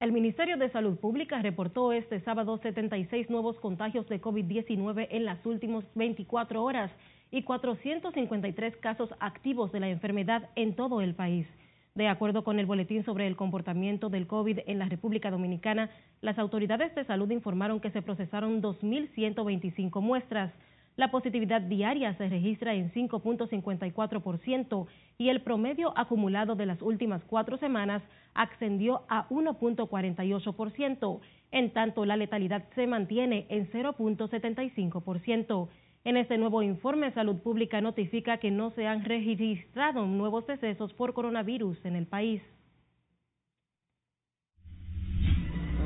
El 0.00 0.10
Ministerio 0.10 0.56
de 0.56 0.68
Salud 0.70 0.98
Pública 0.98 1.40
reportó 1.40 1.92
este 1.92 2.20
sábado 2.22 2.58
76 2.58 3.30
nuevos 3.30 3.56
contagios 3.60 4.08
de 4.08 4.20
COVID-19 4.20 5.06
en 5.10 5.24
las 5.24 5.46
últimas 5.46 5.84
24 5.94 6.60
horas 6.60 6.90
y 7.30 7.42
453 7.44 8.76
casos 8.78 9.10
activos 9.20 9.70
de 9.70 9.78
la 9.78 9.88
enfermedad 9.88 10.50
en 10.56 10.74
todo 10.74 11.00
el 11.00 11.14
país. 11.14 11.46
De 11.94 12.08
acuerdo 12.08 12.42
con 12.42 12.58
el 12.58 12.64
boletín 12.64 13.04
sobre 13.04 13.26
el 13.26 13.36
comportamiento 13.36 14.08
del 14.08 14.26
COVID 14.26 14.60
en 14.66 14.78
la 14.78 14.86
República 14.86 15.30
Dominicana, 15.30 15.90
las 16.22 16.38
autoridades 16.38 16.94
de 16.94 17.04
salud 17.04 17.30
informaron 17.30 17.80
que 17.80 17.90
se 17.90 18.00
procesaron 18.00 18.62
2.125 18.62 20.00
muestras. 20.00 20.54
La 20.96 21.10
positividad 21.10 21.60
diaria 21.60 22.14
se 22.16 22.30
registra 22.30 22.72
en 22.72 22.90
5.54% 22.92 24.86
y 25.18 25.28
el 25.28 25.42
promedio 25.42 25.92
acumulado 25.94 26.54
de 26.54 26.64
las 26.64 26.80
últimas 26.80 27.22
cuatro 27.24 27.58
semanas 27.58 28.02
ascendió 28.32 29.02
a 29.10 29.28
1.48%, 29.28 31.20
en 31.50 31.74
tanto 31.74 32.06
la 32.06 32.16
letalidad 32.16 32.64
se 32.74 32.86
mantiene 32.86 33.44
en 33.50 33.70
0.75%. 33.70 35.68
En 36.04 36.16
este 36.16 36.36
nuevo 36.36 36.64
informe, 36.64 37.12
Salud 37.12 37.36
Pública 37.42 37.80
notifica 37.80 38.38
que 38.38 38.50
no 38.50 38.70
se 38.72 38.88
han 38.88 39.04
registrado 39.04 40.04
nuevos 40.04 40.44
decesos 40.48 40.92
por 40.94 41.14
coronavirus 41.14 41.78
en 41.84 41.94
el 41.94 42.06
país. 42.06 42.42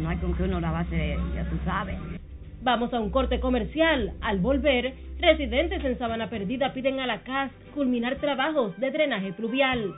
No 0.01 0.09
hay 0.09 0.17
con 0.17 0.35
uno 0.41 0.59
la 0.59 0.71
base, 0.71 1.17
ya 1.35 1.49
tú 1.51 1.57
sabes. 1.67 1.99
Vamos 2.63 2.95
a 2.95 3.01
un 3.01 3.11
corte 3.11 3.41
comercial. 3.41 4.15
Al 4.23 4.39
volver, 4.39 4.95
residentes 5.21 5.85
en 5.85 5.99
Sabana 5.99 6.31
Perdida 6.31 6.73
piden 6.73 6.99
a 7.01 7.07
la 7.07 7.23
CAS 7.23 7.53
culminar 7.75 8.17
trabajos 8.17 8.75
de 8.79 8.91
drenaje 8.91 9.35
pluvial. 9.35 9.95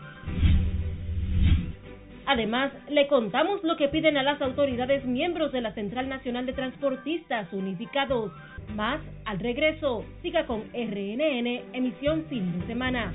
Además, 2.28 2.70
le 2.90 3.08
contamos 3.08 3.64
lo 3.64 3.78
que 3.78 3.88
piden 3.88 4.18
a 4.18 4.22
las 4.22 4.42
autoridades 4.42 5.02
miembros 5.06 5.50
de 5.50 5.62
la 5.62 5.72
Central 5.72 6.10
Nacional 6.10 6.44
de 6.44 6.52
Transportistas 6.52 7.50
Unificados. 7.54 8.32
Más 8.74 9.00
al 9.24 9.38
regreso. 9.38 10.04
Siga 10.20 10.44
con 10.44 10.60
RNN, 10.74 11.62
emisión 11.72 12.26
fin 12.28 12.60
de 12.60 12.66
semana. 12.66 13.14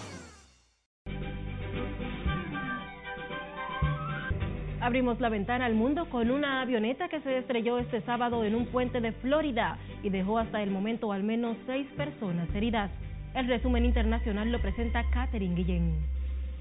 Abrimos 4.91 5.21
la 5.21 5.29
ventana 5.29 5.67
al 5.67 5.73
mundo 5.73 6.09
con 6.09 6.29
una 6.31 6.61
avioneta 6.61 7.07
que 7.07 7.21
se 7.21 7.37
estrelló 7.37 7.77
este 7.79 8.01
sábado 8.01 8.43
en 8.43 8.55
un 8.55 8.65
puente 8.65 8.99
de 8.99 9.13
Florida 9.13 9.77
y 10.03 10.09
dejó 10.09 10.37
hasta 10.37 10.61
el 10.61 10.69
momento 10.69 11.13
al 11.13 11.23
menos 11.23 11.55
seis 11.65 11.87
personas 11.95 12.53
heridas. 12.53 12.91
El 13.33 13.47
resumen 13.47 13.85
internacional 13.85 14.51
lo 14.51 14.59
presenta 14.59 15.09
Catherine 15.13 15.55
Guillén. 15.55 15.93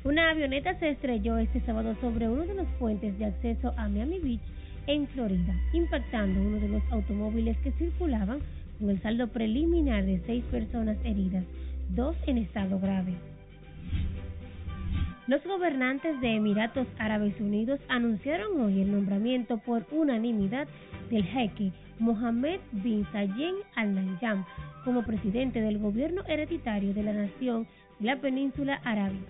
Una 0.05 0.31
avioneta 0.31 0.79
se 0.79 0.91
estrelló 0.91 1.39
este 1.39 1.61
sábado 1.63 1.97
sobre 2.01 2.29
uno 2.29 2.43
de 2.43 2.55
los 2.55 2.69
puentes 2.79 3.19
de 3.19 3.25
acceso 3.25 3.75
a 3.77 3.89
Miami 3.89 4.21
Beach 4.21 4.41
en 4.87 5.09
Florida, 5.09 5.53
impactando 5.73 6.41
uno 6.41 6.61
de 6.61 6.69
los 6.69 6.83
automóviles 6.93 7.59
que 7.65 7.73
circulaban 7.73 8.39
con 8.79 8.91
el 8.91 9.03
saldo 9.03 9.27
preliminar 9.27 10.05
de 10.05 10.23
seis 10.27 10.45
personas 10.53 10.97
heridas, 11.03 11.43
dos 11.97 12.15
en 12.29 12.39
estado 12.39 12.79
grave. 12.79 13.30
Los 15.31 15.45
gobernantes 15.45 16.21
de 16.21 16.35
Emiratos 16.35 16.89
Árabes 16.99 17.41
Unidos 17.41 17.79
anunciaron 17.89 18.61
hoy 18.61 18.81
el 18.81 18.91
nombramiento 18.91 19.59
por 19.59 19.87
unanimidad 19.93 20.67
del 21.09 21.23
jeque 21.23 21.71
Mohammed 22.01 22.59
bin 22.73 23.07
Zayed 23.13 23.55
Al 23.77 23.95
Nahyan 23.95 24.45
como 24.85 25.05
presidente 25.05 25.61
del 25.61 25.79
gobierno 25.79 26.23
hereditario 26.27 26.93
de 26.95 27.05
la 27.05 27.13
nación 27.13 27.69
de 28.01 28.07
la 28.07 28.17
península 28.17 28.81
arábiga. 28.83 29.25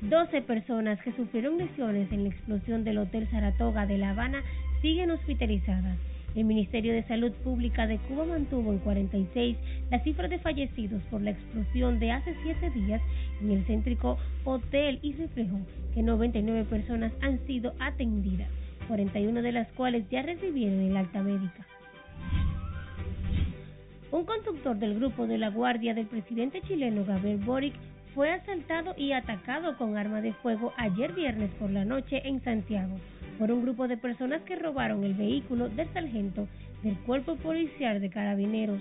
12 0.00 0.40
personas 0.40 0.98
que 1.02 1.12
sufrieron 1.12 1.58
lesiones 1.58 2.10
en 2.10 2.22
la 2.22 2.30
explosión 2.30 2.84
del 2.84 2.96
Hotel 2.96 3.28
Saratoga 3.30 3.84
de 3.84 3.98
La 3.98 4.12
Habana 4.12 4.42
siguen 4.80 5.10
hospitalizadas 5.10 5.98
el 6.36 6.44
Ministerio 6.44 6.92
de 6.92 7.02
Salud 7.04 7.32
Pública 7.42 7.86
de 7.86 7.96
Cuba 7.98 8.26
mantuvo 8.26 8.72
en 8.72 8.78
46 8.80 9.56
la 9.90 10.00
cifra 10.00 10.28
de 10.28 10.38
fallecidos 10.38 11.02
por 11.04 11.22
la 11.22 11.30
explosión 11.30 11.98
de 11.98 12.12
hace 12.12 12.36
siete 12.42 12.70
días 12.70 13.00
en 13.40 13.50
el 13.50 13.64
céntrico 13.64 14.18
hotel 14.44 14.98
y 15.00 15.14
reflejó 15.14 15.58
que 15.94 16.02
99 16.02 16.64
personas 16.64 17.12
han 17.22 17.44
sido 17.46 17.72
atendidas, 17.80 18.48
41 18.86 19.40
de 19.40 19.52
las 19.52 19.68
cuales 19.72 20.04
ya 20.10 20.22
recibieron 20.22 20.80
el 20.80 20.96
alta 20.96 21.22
médica. 21.22 21.66
Un 24.12 24.24
conductor 24.24 24.76
del 24.76 24.94
grupo 24.94 25.26
de 25.26 25.38
la 25.38 25.48
guardia 25.48 25.94
del 25.94 26.06
presidente 26.06 26.60
chileno 26.62 27.04
Gabriel 27.04 27.38
Boric 27.38 27.74
fue 28.14 28.30
asaltado 28.30 28.94
y 28.96 29.12
atacado 29.12 29.76
con 29.78 29.96
arma 29.96 30.20
de 30.20 30.32
fuego 30.34 30.72
ayer 30.76 31.12
viernes 31.12 31.50
por 31.58 31.70
la 31.70 31.84
noche 31.84 32.20
en 32.28 32.42
Santiago 32.42 32.98
por 33.38 33.52
un 33.52 33.62
grupo 33.62 33.88
de 33.88 33.96
personas 33.96 34.42
que 34.42 34.56
robaron 34.56 35.04
el 35.04 35.14
vehículo 35.14 35.68
del 35.68 35.92
sargento 35.92 36.48
del 36.82 36.96
cuerpo 37.00 37.36
policial 37.36 38.00
de 38.00 38.10
carabineros. 38.10 38.80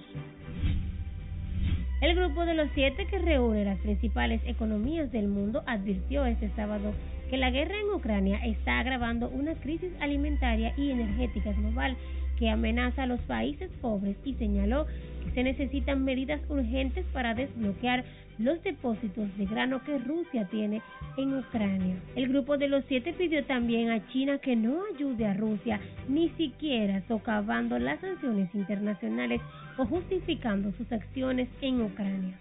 El 2.01 2.15
grupo 2.15 2.45
de 2.45 2.53
los 2.53 2.69
siete 2.74 3.07
que 3.07 3.19
reúne 3.19 3.65
las 3.65 3.79
principales 3.79 4.41
economías 4.45 5.12
del 5.12 5.27
mundo 5.27 5.63
advirtió 5.65 6.25
este 6.25 6.50
sábado 6.55 6.93
que 7.29 7.38
la 7.38 7.50
guerra 7.50 7.75
en 7.79 7.95
Ucrania 7.95 8.39
está 8.45 8.79
agravando 8.79 9.29
una 9.29 9.55
crisis 9.55 9.91
alimentaria 10.00 10.74
y 10.77 10.91
energética 10.91 11.51
global 11.53 11.97
que 12.37 12.49
amenaza 12.49 13.03
a 13.03 13.07
los 13.07 13.19
países 13.21 13.69
pobres 13.81 14.17
y 14.25 14.33
señaló 14.35 14.85
que 15.23 15.31
se 15.31 15.43
necesitan 15.43 16.03
medidas 16.03 16.41
urgentes 16.49 17.05
para 17.13 17.33
desbloquear 17.33 18.03
los 18.37 18.61
depósitos 18.63 19.35
de 19.37 19.45
grano 19.45 19.81
que 19.83 19.97
Rusia 19.97 20.45
tiene 20.49 20.81
en 21.17 21.37
Ucrania. 21.37 21.95
El 22.15 22.27
grupo 22.27 22.57
de 22.57 22.67
los 22.67 22.83
siete 22.85 23.13
pidió 23.13 23.45
también 23.45 23.89
a 23.89 24.05
China 24.09 24.39
que 24.39 24.55
no 24.55 24.83
ayude 24.93 25.25
a 25.25 25.33
Rusia, 25.33 25.79
ni 26.09 26.29
siquiera 26.31 27.01
socavando 27.07 27.79
las 27.79 27.99
sanciones 28.01 28.53
internacionales 28.53 29.41
o 29.77 29.85
justificando 29.85 30.71
sus 30.73 30.91
acciones 30.91 31.47
en 31.61 31.81
Ucrania. 31.81 32.39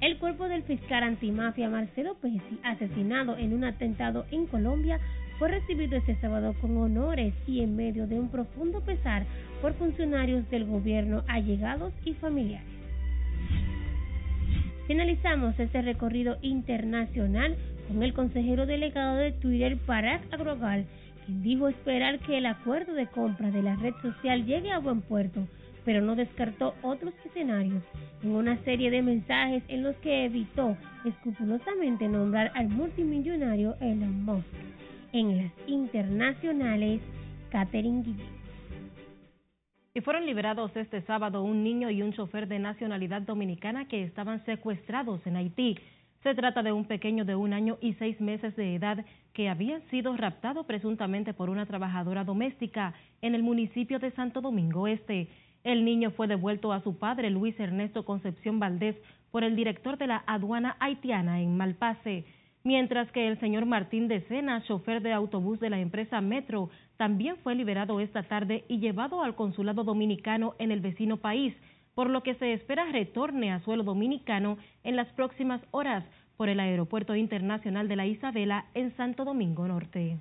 El 0.00 0.18
cuerpo 0.18 0.48
del 0.48 0.62
fiscal 0.64 1.02
antimafia 1.02 1.70
Marcelo 1.70 2.14
Pesi, 2.20 2.60
asesinado 2.62 3.38
en 3.38 3.54
un 3.54 3.64
atentado 3.64 4.26
en 4.30 4.46
Colombia, 4.46 5.00
fue 5.38 5.48
recibido 5.48 5.96
este 5.96 6.16
sábado 6.20 6.54
con 6.60 6.76
honores 6.76 7.34
y 7.46 7.60
en 7.60 7.76
medio 7.76 8.06
de 8.06 8.18
un 8.18 8.28
profundo 8.28 8.80
pesar 8.80 9.24
por 9.60 9.74
funcionarios 9.74 10.48
del 10.50 10.64
gobierno 10.64 11.24
allegados 11.28 11.92
y 12.04 12.14
familiares. 12.14 12.68
Finalizamos 14.86 15.58
este 15.58 15.80
recorrido 15.80 16.36
internacional 16.42 17.56
con 17.88 18.02
el 18.02 18.12
consejero 18.12 18.66
delegado 18.66 19.16
de 19.16 19.32
Twitter, 19.32 19.78
Parag 19.86 20.20
Agrogal, 20.30 20.84
quien 21.24 21.42
dijo 21.42 21.68
esperar 21.68 22.18
que 22.20 22.38
el 22.38 22.46
acuerdo 22.46 22.92
de 22.92 23.06
compra 23.06 23.50
de 23.50 23.62
la 23.62 23.76
red 23.76 23.94
social 24.02 24.44
llegue 24.44 24.70
a 24.70 24.78
buen 24.78 25.00
puerto, 25.00 25.46
pero 25.84 26.02
no 26.02 26.16
descartó 26.16 26.74
otros 26.82 27.14
escenarios 27.24 27.82
en 28.22 28.32
una 28.32 28.58
serie 28.64 28.90
de 28.90 29.02
mensajes 29.02 29.62
en 29.68 29.82
los 29.82 29.96
que 29.96 30.26
evitó 30.26 30.76
escrupulosamente 31.04 32.08
nombrar 32.08 32.52
al 32.54 32.68
multimillonario 32.68 33.76
Elon 33.80 34.24
Musk. 34.24 34.46
En 35.14 35.36
las 35.36 35.52
internacionales, 35.68 37.00
Catherine 37.48 38.02
Guillén. 38.02 38.26
Y 39.94 40.00
fueron 40.00 40.26
liberados 40.26 40.76
este 40.76 41.02
sábado 41.02 41.44
un 41.44 41.62
niño 41.62 41.88
y 41.88 42.02
un 42.02 42.12
chofer 42.14 42.48
de 42.48 42.58
nacionalidad 42.58 43.22
dominicana 43.22 43.86
que 43.86 44.02
estaban 44.02 44.44
secuestrados 44.44 45.24
en 45.24 45.36
Haití. 45.36 45.78
Se 46.24 46.34
trata 46.34 46.64
de 46.64 46.72
un 46.72 46.86
pequeño 46.86 47.24
de 47.24 47.36
un 47.36 47.52
año 47.52 47.78
y 47.80 47.92
seis 47.92 48.20
meses 48.20 48.56
de 48.56 48.74
edad 48.74 49.04
que 49.32 49.48
había 49.48 49.78
sido 49.82 50.16
raptado 50.16 50.64
presuntamente 50.64 51.32
por 51.32 51.48
una 51.48 51.64
trabajadora 51.64 52.24
doméstica 52.24 52.92
en 53.22 53.36
el 53.36 53.44
municipio 53.44 54.00
de 54.00 54.10
Santo 54.10 54.40
Domingo 54.40 54.88
Este. 54.88 55.28
El 55.62 55.84
niño 55.84 56.10
fue 56.10 56.26
devuelto 56.26 56.72
a 56.72 56.82
su 56.82 56.98
padre, 56.98 57.30
Luis 57.30 57.54
Ernesto 57.60 58.04
Concepción 58.04 58.58
Valdés, 58.58 58.96
por 59.30 59.44
el 59.44 59.54
director 59.54 59.96
de 59.96 60.08
la 60.08 60.24
aduana 60.26 60.76
haitiana 60.80 61.40
en 61.40 61.56
Malpase 61.56 62.24
mientras 62.64 63.12
que 63.12 63.28
el 63.28 63.38
señor 63.40 63.66
Martín 63.66 64.08
de 64.08 64.22
Sena, 64.22 64.62
chofer 64.64 65.02
de 65.02 65.12
autobús 65.12 65.60
de 65.60 65.70
la 65.70 65.78
empresa 65.78 66.20
Metro, 66.22 66.70
también 66.96 67.36
fue 67.42 67.54
liberado 67.54 68.00
esta 68.00 68.22
tarde 68.22 68.64
y 68.68 68.78
llevado 68.78 69.22
al 69.22 69.36
consulado 69.36 69.84
dominicano 69.84 70.54
en 70.58 70.72
el 70.72 70.80
vecino 70.80 71.18
país, 71.18 71.54
por 71.94 72.08
lo 72.08 72.22
que 72.22 72.34
se 72.36 72.54
espera 72.54 72.86
retorne 72.90 73.52
a 73.52 73.60
suelo 73.60 73.84
dominicano 73.84 74.56
en 74.82 74.96
las 74.96 75.08
próximas 75.08 75.60
horas 75.70 76.04
por 76.36 76.48
el 76.48 76.58
Aeropuerto 76.58 77.14
Internacional 77.14 77.86
de 77.86 77.96
la 77.96 78.06
Isabela 78.06 78.64
en 78.74 78.96
Santo 78.96 79.24
Domingo 79.24 79.68
Norte. 79.68 80.18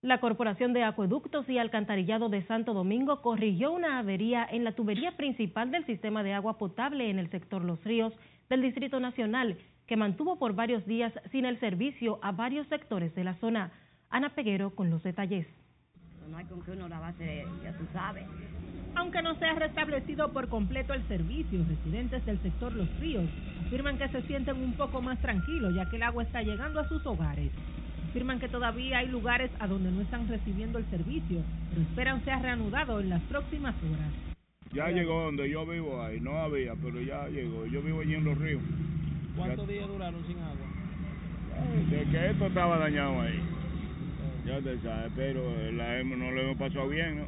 La 0.00 0.20
Corporación 0.20 0.72
de 0.74 0.84
Acueductos 0.84 1.48
y 1.48 1.58
Alcantarillado 1.58 2.28
de 2.28 2.46
Santo 2.46 2.72
Domingo 2.72 3.20
corrigió 3.20 3.72
una 3.72 3.98
avería 3.98 4.46
en 4.48 4.62
la 4.62 4.72
tubería 4.72 5.16
principal 5.16 5.72
del 5.72 5.84
sistema 5.86 6.22
de 6.22 6.34
agua 6.34 6.56
potable 6.56 7.10
en 7.10 7.18
el 7.18 7.30
sector 7.30 7.64
Los 7.64 7.82
Ríos 7.82 8.12
del 8.48 8.62
Distrito 8.62 9.00
Nacional, 9.00 9.58
que 9.88 9.96
mantuvo 9.96 10.38
por 10.38 10.54
varios 10.54 10.86
días 10.86 11.12
sin 11.32 11.46
el 11.46 11.58
servicio 11.58 12.18
a 12.22 12.30
varios 12.30 12.68
sectores 12.68 13.12
de 13.14 13.24
la 13.24 13.34
zona. 13.36 13.72
Ana 14.10 14.28
Peguero 14.34 14.70
con 14.70 14.90
los 14.90 15.02
detalles. 15.02 15.46
No 16.30 16.36
hay 16.36 16.44
con 16.44 16.62
qué 16.62 16.72
uno 16.72 16.88
la 16.88 17.00
base, 17.00 17.46
ya 17.64 17.72
tú 17.72 17.84
sabes. 17.94 18.24
Aunque 18.94 19.22
no 19.22 19.34
se 19.36 19.46
ha 19.46 19.54
restablecido 19.54 20.30
por 20.30 20.48
completo 20.48 20.92
el 20.92 21.06
servicio, 21.08 21.64
residentes 21.66 22.24
del 22.26 22.38
sector 22.42 22.72
Los 22.74 22.88
Ríos 23.00 23.28
afirman 23.66 23.96
que 23.96 24.08
se 24.08 24.22
sienten 24.22 24.56
un 24.56 24.74
poco 24.74 25.00
más 25.00 25.18
tranquilos 25.20 25.74
ya 25.74 25.88
que 25.88 25.96
el 25.96 26.02
agua 26.02 26.22
está 26.22 26.42
llegando 26.42 26.80
a 26.80 26.88
sus 26.88 27.04
hogares. 27.06 27.50
Afirman 28.10 28.40
que 28.40 28.48
todavía 28.48 28.98
hay 28.98 29.08
lugares 29.08 29.50
a 29.58 29.66
donde 29.66 29.90
no 29.90 30.02
están 30.02 30.28
recibiendo 30.28 30.78
el 30.78 30.84
servicio, 30.90 31.42
pero 31.70 31.82
esperan 31.82 32.24
sea 32.24 32.38
reanudado 32.40 33.00
en 33.00 33.08
las 33.08 33.22
próximas 33.22 33.74
horas. 33.82 34.12
Ya 34.72 34.90
llegó 34.90 35.24
donde 35.24 35.48
yo 35.48 35.64
vivo 35.64 36.02
ahí, 36.02 36.20
no 36.20 36.38
había, 36.38 36.74
pero 36.74 37.00
ya 37.00 37.26
llegó. 37.28 37.64
Yo 37.66 37.80
vivo 37.80 38.00
allí 38.00 38.14
en 38.14 38.24
Los 38.24 38.36
Ríos. 38.36 38.62
¿Cuántos 39.38 39.68
días 39.68 39.88
duraron 39.88 40.26
sin 40.26 40.38
agua? 40.38 40.66
De 41.90 42.04
que 42.10 42.30
esto 42.30 42.46
estaba 42.46 42.78
dañado 42.78 43.20
ahí. 43.20 43.40
Ya 44.46 44.60
te 44.60 44.78
sabes, 44.80 45.12
pero 45.14 45.72
la 45.72 45.98
hemos, 45.98 46.18
no 46.18 46.30
lo 46.30 46.40
hemos 46.40 46.56
pasado 46.56 46.88
bien, 46.88 47.18
¿no? 47.18 47.24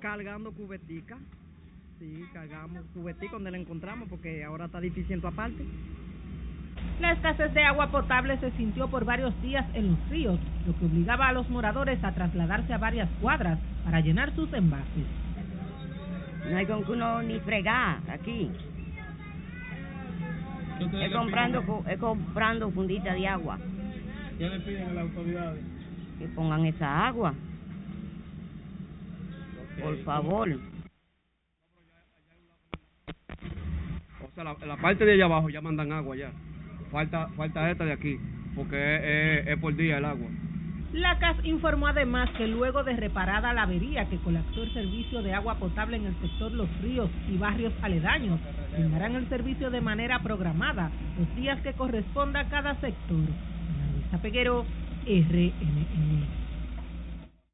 Cargando 0.00 0.52
cubetica. 0.52 1.18
Sí, 1.98 2.24
cargamos 2.32 2.84
cubetica 2.92 3.32
donde 3.32 3.50
la 3.50 3.58
encontramos 3.58 4.08
porque 4.08 4.44
ahora 4.44 4.66
está 4.66 4.80
difícil 4.80 5.12
en 5.12 5.20
tu 5.20 5.26
aparte. 5.26 5.64
La 7.00 7.12
escasez 7.12 7.52
de 7.54 7.64
agua 7.64 7.90
potable 7.90 8.38
se 8.38 8.50
sintió 8.52 8.88
por 8.88 9.04
varios 9.04 9.40
días 9.42 9.66
en 9.74 9.90
los 9.90 10.08
ríos, 10.10 10.38
lo 10.66 10.76
que 10.78 10.86
obligaba 10.86 11.28
a 11.28 11.32
los 11.32 11.48
moradores 11.50 12.02
a 12.04 12.14
trasladarse 12.14 12.72
a 12.72 12.78
varias 12.78 13.08
cuadras 13.20 13.58
para 13.84 14.00
llenar 14.00 14.34
sus 14.34 14.52
envases. 14.52 15.04
No 16.50 16.56
hay 16.56 16.66
con 16.66 16.84
que 16.84 16.92
uno 16.92 17.22
ni 17.22 17.40
fregar 17.40 17.98
aquí. 18.08 18.50
Es 20.92 21.12
comprando, 21.12 21.84
es 21.88 21.98
comprando 21.98 22.70
fundita 22.70 23.14
de 23.14 23.26
agua. 23.26 23.58
¿Qué 24.38 24.48
le 24.48 24.60
piden 24.60 24.88
a 24.88 24.94
las 24.94 25.04
autoridades? 25.04 25.62
Que 26.18 26.26
pongan 26.28 26.66
esa 26.66 27.06
agua. 27.06 27.34
Por 29.80 29.96
favor. 30.04 30.48
O 34.22 34.34
sea, 34.34 34.44
la, 34.44 34.56
la, 34.66 34.76
parte 34.76 35.04
de 35.04 35.12
allá 35.12 35.24
abajo 35.26 35.48
ya 35.50 35.60
mandan 35.60 35.92
agua 35.92 36.16
ya. 36.16 36.32
Falta 36.90 37.28
falta 37.36 37.70
esta 37.70 37.84
de 37.84 37.92
aquí, 37.92 38.18
porque 38.54 38.76
es, 38.76 39.46
es, 39.46 39.52
es 39.52 39.58
por 39.58 39.74
día 39.76 39.98
el 39.98 40.04
agua. 40.04 40.28
La 40.94 41.18
CAS 41.18 41.36
informó 41.42 41.88
además 41.88 42.30
que 42.38 42.46
luego 42.46 42.84
de 42.84 42.94
reparada 42.94 43.52
la 43.52 43.62
avería 43.62 44.08
que 44.08 44.18
colapsó 44.18 44.62
el 44.62 44.72
servicio 44.72 45.22
de 45.22 45.34
agua 45.34 45.56
potable 45.56 45.96
en 45.96 46.06
el 46.06 46.14
sector 46.20 46.52
Los 46.52 46.68
Ríos 46.82 47.10
y 47.28 47.36
barrios 47.36 47.72
aledaños, 47.82 48.38
brindarán 48.74 49.14
el 49.14 49.28
servicio 49.28 49.70
de 49.70 49.80
manera 49.80 50.20
programada 50.22 50.90
los 51.18 51.34
días 51.36 51.60
que 51.62 51.72
corresponda 51.72 52.40
a 52.40 52.48
cada 52.48 52.74
sector. 52.80 53.24
RNN. 55.06 56.44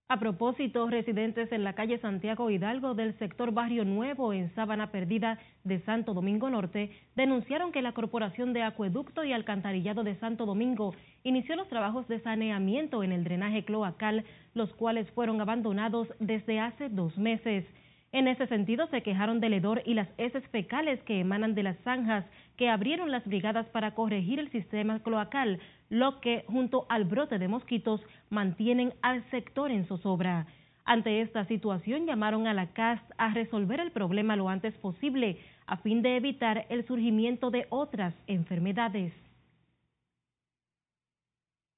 A 0.08 0.18
propósito, 0.18 0.88
residentes 0.88 1.52
en 1.52 1.62
la 1.62 1.74
calle 1.74 1.98
Santiago 1.98 2.50
Hidalgo 2.50 2.94
del 2.94 3.16
sector 3.20 3.52
Barrio 3.52 3.84
Nuevo 3.84 4.32
en 4.32 4.52
Sábana 4.56 4.90
Perdida 4.90 5.38
de 5.62 5.80
Santo 5.82 6.14
Domingo 6.14 6.50
Norte 6.50 6.90
denunciaron 7.14 7.70
que 7.70 7.80
la 7.80 7.92
Corporación 7.92 8.52
de 8.52 8.62
Acueducto 8.62 9.22
y 9.22 9.32
Alcantarillado 9.32 10.02
de 10.02 10.16
Santo 10.16 10.46
Domingo 10.46 10.96
inició 11.22 11.54
los 11.54 11.68
trabajos 11.68 12.08
de 12.08 12.18
saneamiento 12.20 13.04
en 13.04 13.12
el 13.12 13.22
drenaje 13.22 13.64
cloacal, 13.64 14.24
los 14.54 14.74
cuales 14.74 15.08
fueron 15.12 15.40
abandonados 15.40 16.08
desde 16.18 16.58
hace 16.58 16.88
dos 16.88 17.16
meses. 17.16 17.64
En 18.12 18.26
ese 18.26 18.48
sentido, 18.48 18.88
se 18.88 19.02
quejaron 19.02 19.38
del 19.38 19.52
hedor 19.52 19.82
y 19.84 19.94
las 19.94 20.08
heces 20.18 20.44
fecales 20.48 21.00
que 21.04 21.20
emanan 21.20 21.54
de 21.54 21.62
las 21.62 21.78
zanjas 21.84 22.24
que 22.56 22.68
abrieron 22.68 23.12
las 23.12 23.24
brigadas 23.24 23.66
para 23.68 23.94
corregir 23.94 24.40
el 24.40 24.50
sistema 24.50 25.00
cloacal, 25.00 25.60
lo 25.90 26.20
que, 26.20 26.44
junto 26.48 26.86
al 26.88 27.04
brote 27.04 27.38
de 27.38 27.46
mosquitos, 27.46 28.00
mantienen 28.28 28.92
al 29.00 29.22
sector 29.30 29.70
en 29.70 29.86
zozobra. 29.86 30.46
Ante 30.84 31.20
esta 31.20 31.44
situación, 31.44 32.04
llamaron 32.04 32.48
a 32.48 32.54
la 32.54 32.72
CAS 32.72 33.00
a 33.16 33.32
resolver 33.32 33.78
el 33.78 33.92
problema 33.92 34.34
lo 34.34 34.48
antes 34.48 34.74
posible, 34.78 35.38
a 35.66 35.76
fin 35.76 36.02
de 36.02 36.16
evitar 36.16 36.66
el 36.68 36.84
surgimiento 36.86 37.52
de 37.52 37.66
otras 37.70 38.12
enfermedades. 38.26 39.12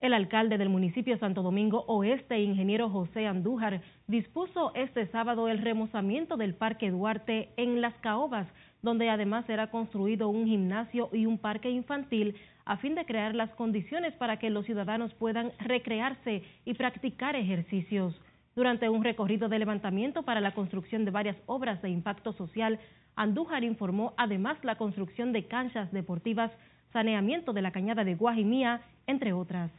El 0.03 0.15
alcalde 0.15 0.59
del 0.59 0.69
municipio 0.69 1.17
Santo 1.19 1.43
Domingo 1.43 1.85
Oeste, 1.87 2.37
ingeniero 2.41 2.91
José 2.91 3.29
Andújar, 3.29 3.83
dispuso 4.09 4.73
este 4.75 5.07
sábado 5.07 5.47
el 5.47 5.59
remozamiento 5.59 6.37
del 6.37 6.57
Parque 6.57 6.91
Duarte 6.91 7.51
en 7.57 7.81
Las 7.81 7.95
Caobas, 8.01 8.49
donde 8.83 9.09
además 9.11 9.47
será 9.47 9.71
construido 9.71 10.29
un 10.29 10.47
gimnasio 10.47 11.09
y 11.13 11.27
un 11.27 11.39
parque 11.39 11.71
infantil 11.71 12.35
a 12.65 12.79
fin 12.79 12.97
de 12.97 13.05
crear 13.05 13.37
las 13.37 13.51
condiciones 13.51 14.13
para 14.15 14.41
que 14.41 14.51
los 14.51 14.67
ciudadanos 14.67 15.15
puedan 15.15 15.53
recrearse 15.61 16.43
y 16.65 16.75
practicar 16.75 17.37
ejercicios. 17.37 18.21
Durante 18.57 18.89
un 18.89 19.05
recorrido 19.05 19.49
de 19.49 19.61
levantamiento 19.61 20.25
para 20.25 20.41
la 20.41 20.53
construcción 20.53 21.05
de 21.05 21.13
varias 21.13 21.37
obras 21.47 21.81
de 21.81 21.91
impacto 21.91 22.33
social, 22.33 22.81
Andújar 23.15 23.63
informó 23.63 24.15
además 24.17 24.59
la 24.65 24.75
construcción 24.75 25.33
de 25.33 25.47
canchas 25.47 25.93
deportivas, 25.93 26.51
saneamiento 26.93 27.53
de 27.53 27.63
la 27.63 27.71
cañada 27.71 28.03
de 28.03 28.17
Guajimía, 28.17 28.81
entre 29.07 29.33
otras 29.33 29.71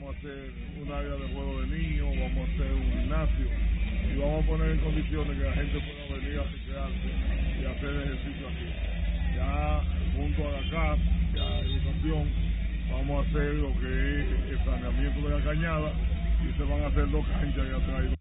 vamos 0.00 0.16
a 0.16 0.18
hacer 0.18 0.52
un 0.80 0.92
área 0.92 1.14
de 1.14 1.34
juego 1.34 1.60
de 1.60 1.66
niños, 1.66 2.08
vamos 2.08 2.48
a 2.48 2.52
hacer 2.52 2.72
un 2.72 2.92
gimnasio 2.92 3.46
y 4.10 4.18
vamos 4.18 4.44
a 4.44 4.48
poner 4.48 4.70
en 4.70 4.78
condiciones 4.78 5.38
que 5.38 5.44
la 5.44 5.52
gente 5.52 5.78
pueda 5.78 6.20
venir 6.20 6.40
a 6.40 6.44
recrearse 6.44 7.10
y 7.60 7.64
hacer 7.66 7.96
ejercicio 7.96 8.48
aquí. 8.48 8.66
Ya 9.36 9.82
junto 10.16 10.48
a 10.48 10.52
la 10.52 10.70
casa, 10.70 11.02
ya 11.34 11.60
educación, 11.60 12.28
vamos 12.90 13.26
a 13.26 13.28
hacer 13.28 13.54
lo 13.54 13.68
que 13.78 14.20
es 14.20 14.50
el 14.50 14.64
saneamiento 14.64 15.28
de 15.28 15.38
la 15.38 15.44
cañada 15.44 15.92
y 16.48 16.56
se 16.56 16.62
van 16.64 16.82
a 16.82 16.86
hacer 16.86 17.10
dos 17.10 17.26
canchas 17.26 17.68
ya 17.68 17.76
atrás. 17.76 18.16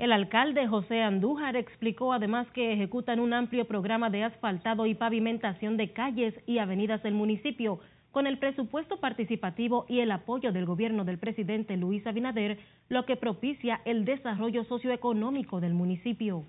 El 0.00 0.12
alcalde 0.12 0.68
José 0.68 1.02
Andújar 1.02 1.56
explicó 1.56 2.12
además 2.12 2.46
que 2.52 2.72
ejecutan 2.72 3.18
un 3.18 3.32
amplio 3.32 3.66
programa 3.66 4.10
de 4.10 4.24
asfaltado 4.24 4.86
y 4.86 4.94
pavimentación 4.94 5.76
de 5.76 5.92
calles 5.92 6.34
y 6.46 6.58
avenidas 6.58 7.02
del 7.02 7.14
municipio 7.14 7.80
con 8.12 8.26
el 8.26 8.38
presupuesto 8.38 9.00
participativo 9.00 9.86
y 9.88 10.00
el 10.00 10.10
apoyo 10.10 10.52
del 10.52 10.66
gobierno 10.66 11.04
del 11.04 11.18
presidente 11.18 11.76
Luis 11.76 12.06
Abinader, 12.06 12.58
lo 12.88 13.04
que 13.04 13.16
propicia 13.16 13.80
el 13.84 14.04
desarrollo 14.04 14.64
socioeconómico 14.64 15.60
del 15.60 15.74
municipio. 15.74 16.44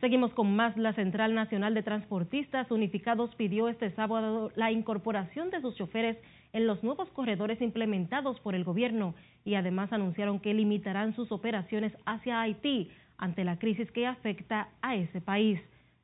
Seguimos 0.00 0.34
con 0.34 0.54
más. 0.54 0.76
La 0.76 0.92
Central 0.92 1.34
Nacional 1.34 1.72
de 1.72 1.82
Transportistas 1.82 2.70
Unificados 2.70 3.34
pidió 3.36 3.68
este 3.68 3.90
sábado 3.92 4.52
la 4.54 4.70
incorporación 4.70 5.50
de 5.50 5.62
sus 5.62 5.74
choferes 5.76 6.18
en 6.52 6.66
los 6.66 6.82
nuevos 6.84 7.08
corredores 7.10 7.60
implementados 7.62 8.38
por 8.40 8.54
el 8.54 8.64
gobierno 8.64 9.14
y 9.46 9.54
además 9.54 9.92
anunciaron 9.92 10.40
que 10.40 10.52
limitarán 10.52 11.14
sus 11.16 11.32
operaciones 11.32 11.92
hacia 12.04 12.42
Haití 12.42 12.90
ante 13.16 13.44
la 13.44 13.58
crisis 13.58 13.90
que 13.92 14.06
afecta 14.06 14.68
a 14.82 14.94
ese 14.94 15.22
país. 15.22 15.58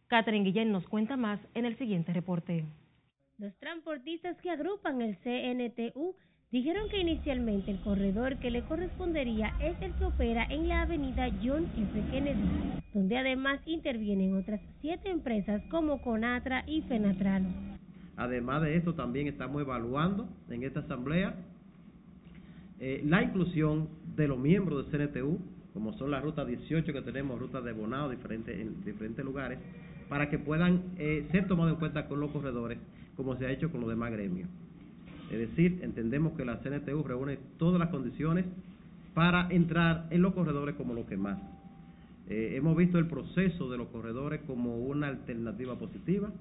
Catherine 0.07 0.45
Guillén 0.45 0.73
nos 0.73 0.89
cuenta 0.89 1.19
más 1.19 1.39
en 1.55 1.67
el 1.67 1.77
siguiente 1.77 2.13
reporte. 2.13 2.65
Los 3.41 3.57
transportistas 3.57 4.37
que 4.43 4.51
agrupan 4.51 5.01
el 5.01 5.17
CNTU 5.21 6.15
dijeron 6.53 6.91
que 6.91 7.01
inicialmente 7.01 7.71
el 7.71 7.81
corredor 7.81 8.37
que 8.37 8.51
le 8.51 8.61
correspondería 8.65 9.55
es 9.63 9.81
el 9.81 9.95
que 9.95 10.05
opera 10.05 10.45
en 10.51 10.69
la 10.69 10.83
avenida 10.83 11.31
John 11.43 11.65
F. 11.75 12.03
Kennedy, 12.11 12.47
donde 12.93 13.17
además 13.17 13.59
intervienen 13.65 14.37
otras 14.37 14.61
siete 14.83 15.09
empresas 15.09 15.63
como 15.71 16.03
Conatra 16.03 16.65
y 16.67 16.83
Fenatrano. 16.83 17.49
Además 18.19 18.61
de 18.61 18.77
esto, 18.77 18.95
también 18.95 19.27
estamos 19.27 19.63
evaluando 19.63 20.29
en 20.51 20.63
esta 20.63 20.81
asamblea 20.81 21.35
eh, 22.79 23.01
la 23.07 23.23
inclusión 23.23 23.89
de 24.17 24.29
los 24.29 24.39
miembros 24.39 24.91
del 24.93 25.09
CNTU, 25.09 25.39
como 25.73 25.95
son 25.95 26.11
las 26.11 26.23
rutas 26.23 26.47
18 26.47 26.93
que 26.93 27.01
tenemos, 27.01 27.41
rutas 27.41 27.65
de 27.65 27.73
bonado 27.73 28.11
diferentes, 28.11 28.61
en 28.61 28.85
diferentes 28.85 29.25
lugares, 29.25 29.59
para 30.11 30.29
que 30.29 30.39
puedan 30.39 30.83
eh, 30.99 31.27
ser 31.31 31.49
tomados 31.49 31.73
en 31.73 31.79
cuenta 31.79 32.07
con 32.07 32.21
los 32.21 32.31
corredores, 32.33 32.77
como 33.21 33.37
se 33.37 33.45
ha 33.45 33.51
hecho 33.51 33.71
con 33.71 33.83
los 33.83 33.91
demás 33.91 34.11
gremios. 34.13 34.49
Es 35.31 35.39
decir, 35.39 35.81
entendemos 35.83 36.33
que 36.39 36.45
la 36.47 36.61
CNTU 36.61 37.03
reúne 37.03 37.39
todas 37.59 37.79
las 37.79 37.91
condiciones 37.91 38.47
para 39.13 39.47
entrar 39.51 40.07
en 40.09 40.23
los 40.23 40.33
corredores 40.33 40.75
como 40.77 40.95
lo 40.95 41.07
que 41.07 41.19
más. 41.19 41.39
Eh, 42.31 42.55
hemos 42.57 42.75
visto 42.79 42.99
el 42.99 43.09
proceso 43.09 43.71
de 43.71 43.77
los 43.77 43.89
corredores 43.89 44.41
como 44.47 44.79
una 44.79 45.09
alternativa 45.09 45.79
positiva. 45.79 46.33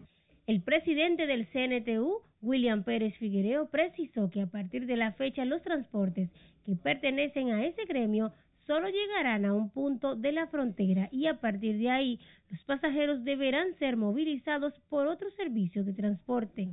El 0.48 0.62
presidente 0.62 1.28
del 1.28 1.48
CNTU, 1.48 2.22
William 2.42 2.84
Pérez 2.84 3.14
Figuereo, 3.18 3.68
precisó 3.70 4.30
que 4.30 4.42
a 4.42 4.48
partir 4.48 4.86
de 4.86 4.96
la 4.96 5.12
fecha 5.12 5.44
los 5.44 5.62
transportes 5.62 6.30
que 6.66 6.78
pertenecen 6.78 7.52
a 7.52 7.66
ese 7.66 7.84
gremio 7.84 8.32
solo 8.70 8.88
llegarán 8.88 9.46
a 9.46 9.54
un 9.54 9.72
punto 9.72 10.16
de 10.16 10.32
la 10.32 10.46
frontera 10.46 11.10
y 11.12 11.26
a 11.26 11.42
partir 11.42 11.80
de 11.80 11.90
ahí 11.90 12.20
los 12.52 12.64
pasajeros 12.66 13.24
deberán 13.24 13.74
ser 13.80 13.98
movilizados 13.98 14.74
por 14.90 15.08
otros 15.08 15.34
servicios 15.34 15.88
de 15.88 15.94
transporte 15.94 16.70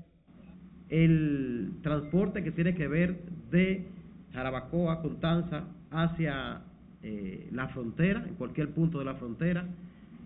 el 0.89 1.73
transporte 1.83 2.45
que 2.45 2.53
tiene 2.53 2.75
que 2.75 2.87
ver 2.87 3.19
de 3.51 3.87
Jarabacoa, 4.33 5.03
Constanza, 5.03 5.65
hacia 5.91 6.61
eh, 7.03 7.49
la 7.53 7.69
frontera, 7.69 8.25
en 8.27 8.35
cualquier 8.35 8.71
punto 8.71 8.99
de 8.99 9.05
la 9.05 9.15
frontera, 9.15 9.65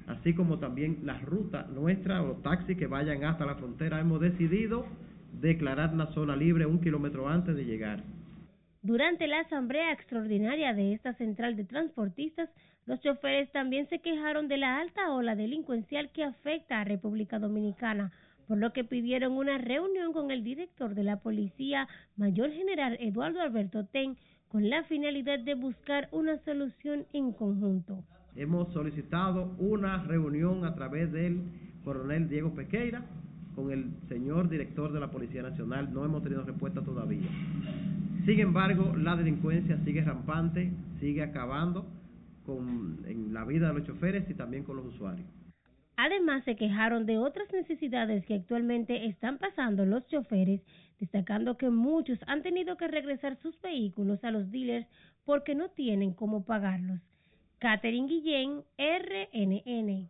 así 0.06 0.34
como 0.34 0.58
también 0.58 0.98
las 1.04 1.22
rutas 1.22 1.68
nuestras 1.70 2.20
o 2.20 2.28
los 2.28 2.42
taxis 2.42 2.76
que 2.76 2.86
vayan 2.86 3.24
hasta 3.24 3.46
la 3.46 3.54
frontera. 3.54 4.00
Hemos 4.00 4.20
decidido 4.20 4.86
declarar 5.40 5.94
la 5.94 6.06
zona 6.08 6.36
libre 6.36 6.66
un 6.66 6.80
kilómetro 6.80 7.28
antes 7.28 7.54
de 7.56 7.64
llegar. 7.64 8.02
Durante 8.82 9.26
la 9.26 9.40
asamblea 9.40 9.92
extraordinaria 9.92 10.72
de 10.72 10.94
esta 10.94 11.14
central 11.14 11.56
de 11.56 11.64
transportistas, 11.64 12.48
los 12.86 13.00
choferes 13.00 13.50
también 13.52 13.88
se 13.88 14.00
quejaron 14.00 14.48
de 14.48 14.56
la 14.56 14.80
alta 14.80 15.12
ola 15.12 15.36
delincuencial 15.36 16.10
que 16.12 16.24
afecta 16.24 16.80
a 16.80 16.84
República 16.84 17.38
Dominicana 17.38 18.10
por 18.50 18.58
lo 18.58 18.72
que 18.72 18.82
pidieron 18.82 19.34
una 19.34 19.58
reunión 19.58 20.12
con 20.12 20.32
el 20.32 20.42
director 20.42 20.96
de 20.96 21.04
la 21.04 21.20
policía, 21.20 21.86
Mayor 22.16 22.50
General 22.50 22.96
Eduardo 22.98 23.40
Alberto 23.40 23.86
Ten, 23.86 24.16
con 24.48 24.68
la 24.68 24.82
finalidad 24.82 25.38
de 25.38 25.54
buscar 25.54 26.08
una 26.10 26.36
solución 26.38 27.06
en 27.12 27.32
conjunto. 27.32 28.02
Hemos 28.34 28.72
solicitado 28.72 29.54
una 29.60 30.02
reunión 30.02 30.64
a 30.64 30.74
través 30.74 31.12
del 31.12 31.42
coronel 31.84 32.28
Diego 32.28 32.52
Pequeira 32.52 33.06
con 33.54 33.70
el 33.70 33.92
señor 34.08 34.48
director 34.48 34.90
de 34.92 34.98
la 34.98 35.12
Policía 35.12 35.42
Nacional. 35.42 35.94
No 35.94 36.04
hemos 36.04 36.20
tenido 36.24 36.42
respuesta 36.42 36.82
todavía. 36.82 37.28
Sin 38.24 38.40
embargo, 38.40 38.94
la 38.96 39.16
delincuencia 39.16 39.78
sigue 39.84 40.02
rampante, 40.02 40.70
sigue 41.00 41.22
acabando 41.22 41.86
con 42.44 43.04
en 43.06 43.32
la 43.32 43.44
vida 43.44 43.68
de 43.68 43.74
los 43.74 43.86
choferes 43.86 44.28
y 44.28 44.34
también 44.34 44.64
con 44.64 44.76
los 44.76 44.86
usuarios. 44.86 45.26
Además, 45.96 46.42
se 46.44 46.56
quejaron 46.56 47.04
de 47.04 47.18
otras 47.18 47.52
necesidades 47.52 48.24
que 48.24 48.34
actualmente 48.34 49.06
están 49.06 49.36
pasando 49.36 49.84
los 49.84 50.06
choferes, 50.06 50.62
destacando 50.98 51.58
que 51.58 51.68
muchos 51.68 52.18
han 52.26 52.42
tenido 52.42 52.76
que 52.76 52.88
regresar 52.88 53.36
sus 53.42 53.60
vehículos 53.60 54.22
a 54.24 54.30
los 54.30 54.50
dealers 54.50 54.86
porque 55.24 55.54
no 55.54 55.68
tienen 55.68 56.14
cómo 56.14 56.44
pagarlos. 56.44 57.00
Catherine 57.58 58.08
Guillén, 58.08 58.62
RNN. 58.78 60.08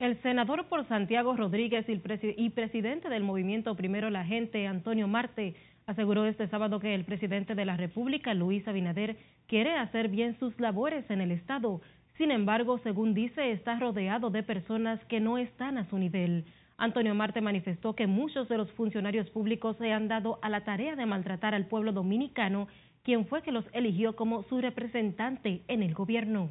El 0.00 0.20
senador 0.22 0.66
por 0.68 0.88
Santiago 0.88 1.36
Rodríguez 1.36 1.86
y, 1.88 2.50
presidente 2.50 3.08
del 3.08 3.22
movimiento 3.22 3.76
Primero 3.76 4.10
la 4.10 4.24
Gente, 4.24 4.66
Antonio 4.66 5.06
Marte, 5.06 5.54
aseguró 5.90 6.24
este 6.24 6.48
sábado 6.48 6.80
que 6.80 6.94
el 6.94 7.04
presidente 7.04 7.54
de 7.54 7.64
la 7.64 7.76
República, 7.76 8.32
Luis 8.34 8.66
Abinader, 8.66 9.16
quiere 9.46 9.76
hacer 9.76 10.08
bien 10.08 10.38
sus 10.38 10.58
labores 10.60 11.08
en 11.10 11.20
el 11.20 11.32
Estado, 11.32 11.80
sin 12.20 12.30
embargo, 12.30 12.78
según 12.82 13.14
dice, 13.14 13.50
está 13.52 13.78
rodeado 13.78 14.28
de 14.28 14.42
personas 14.42 15.02
que 15.06 15.20
no 15.20 15.38
están 15.38 15.78
a 15.78 15.88
su 15.88 15.96
nivel. 15.96 16.44
Antonio 16.76 17.14
Marte 17.14 17.40
manifestó 17.40 17.94
que 17.94 18.06
muchos 18.06 18.46
de 18.48 18.58
los 18.58 18.70
funcionarios 18.72 19.30
públicos 19.30 19.76
se 19.78 19.90
han 19.90 20.06
dado 20.06 20.38
a 20.42 20.50
la 20.50 20.62
tarea 20.62 20.96
de 20.96 21.06
maltratar 21.06 21.54
al 21.54 21.64
pueblo 21.64 21.92
dominicano, 21.92 22.68
quien 23.04 23.26
fue 23.26 23.40
que 23.42 23.52
los 23.52 23.64
eligió 23.72 24.16
como 24.16 24.42
su 24.44 24.60
representante 24.60 25.62
en 25.66 25.82
el 25.82 25.94
gobierno. 25.94 26.50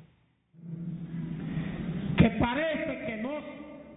Que 2.17 2.29
parece 2.39 3.05
que 3.05 3.17
no, 3.21 3.29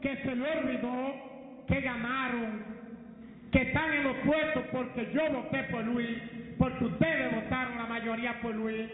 que 0.02 0.16
se 0.16 0.36
le 0.36 0.58
olvidó 0.58 1.32
que 1.68 1.80
ganaron, 1.80 2.81
que 3.52 3.62
están 3.62 3.92
en 3.92 4.04
los 4.04 4.16
porque 4.72 5.12
yo 5.14 5.30
voté 5.30 5.62
por 5.64 5.84
Luis, 5.84 6.18
porque 6.58 6.84
ustedes 6.86 7.34
votaron 7.34 7.76
la 7.76 7.86
mayoría 7.86 8.40
por 8.40 8.54
Luis 8.54 8.90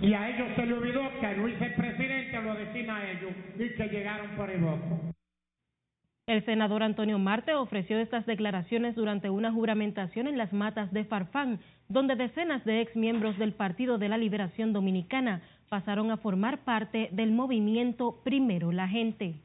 y 0.00 0.12
a 0.14 0.28
ellos 0.28 0.48
se 0.56 0.66
le 0.66 0.74
olvidó 0.74 1.02
que 1.20 1.36
Luis 1.36 1.60
el 1.60 1.74
presidente 1.74 2.42
lo 2.42 2.54
designa 2.54 2.96
a 2.96 3.10
ellos 3.10 3.32
y 3.56 3.68
que 3.74 3.88
llegaron 3.88 4.30
por 4.36 4.50
el 4.50 4.60
voto. 4.60 5.00
El 6.26 6.44
senador 6.44 6.82
Antonio 6.82 7.18
Marte 7.18 7.54
ofreció 7.54 7.98
estas 7.98 8.26
declaraciones 8.26 8.94
durante 8.94 9.30
una 9.30 9.50
juramentación 9.50 10.26
en 10.26 10.36
las 10.36 10.52
matas 10.52 10.92
de 10.92 11.04
Farfán, 11.04 11.58
donde 11.88 12.16
decenas 12.16 12.64
de 12.64 12.82
ex 12.82 12.94
miembros 12.96 13.38
del 13.38 13.54
Partido 13.54 13.96
de 13.96 14.10
la 14.10 14.18
Liberación 14.18 14.72
Dominicana 14.72 15.40
pasaron 15.70 16.10
a 16.10 16.18
formar 16.18 16.64
parte 16.64 17.08
del 17.12 17.32
movimiento 17.32 18.20
Primero 18.24 18.72
la 18.72 18.88
Gente. 18.88 19.36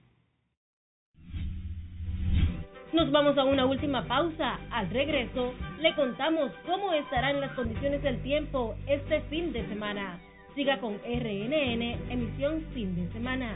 Nos 2.94 3.12
vamos 3.12 3.36
a 3.40 3.44
una 3.44 3.66
última 3.66 4.08
pausa. 4.08 4.60
Al 4.70 4.88
regreso, 4.92 5.56
le 5.80 5.96
contamos 5.96 6.52
cómo 6.68 6.94
estarán 6.94 7.42
las 7.42 7.52
condiciones 7.54 8.04
del 8.04 8.22
tiempo 8.22 8.76
este 8.86 9.22
fin 9.32 9.52
de 9.52 9.68
semana. 9.68 10.20
Siga 10.54 10.80
con 10.80 11.00
RNN, 11.00 11.82
emisión 12.12 12.64
fin 12.76 12.96
de 12.96 13.12
semana. 13.12 13.56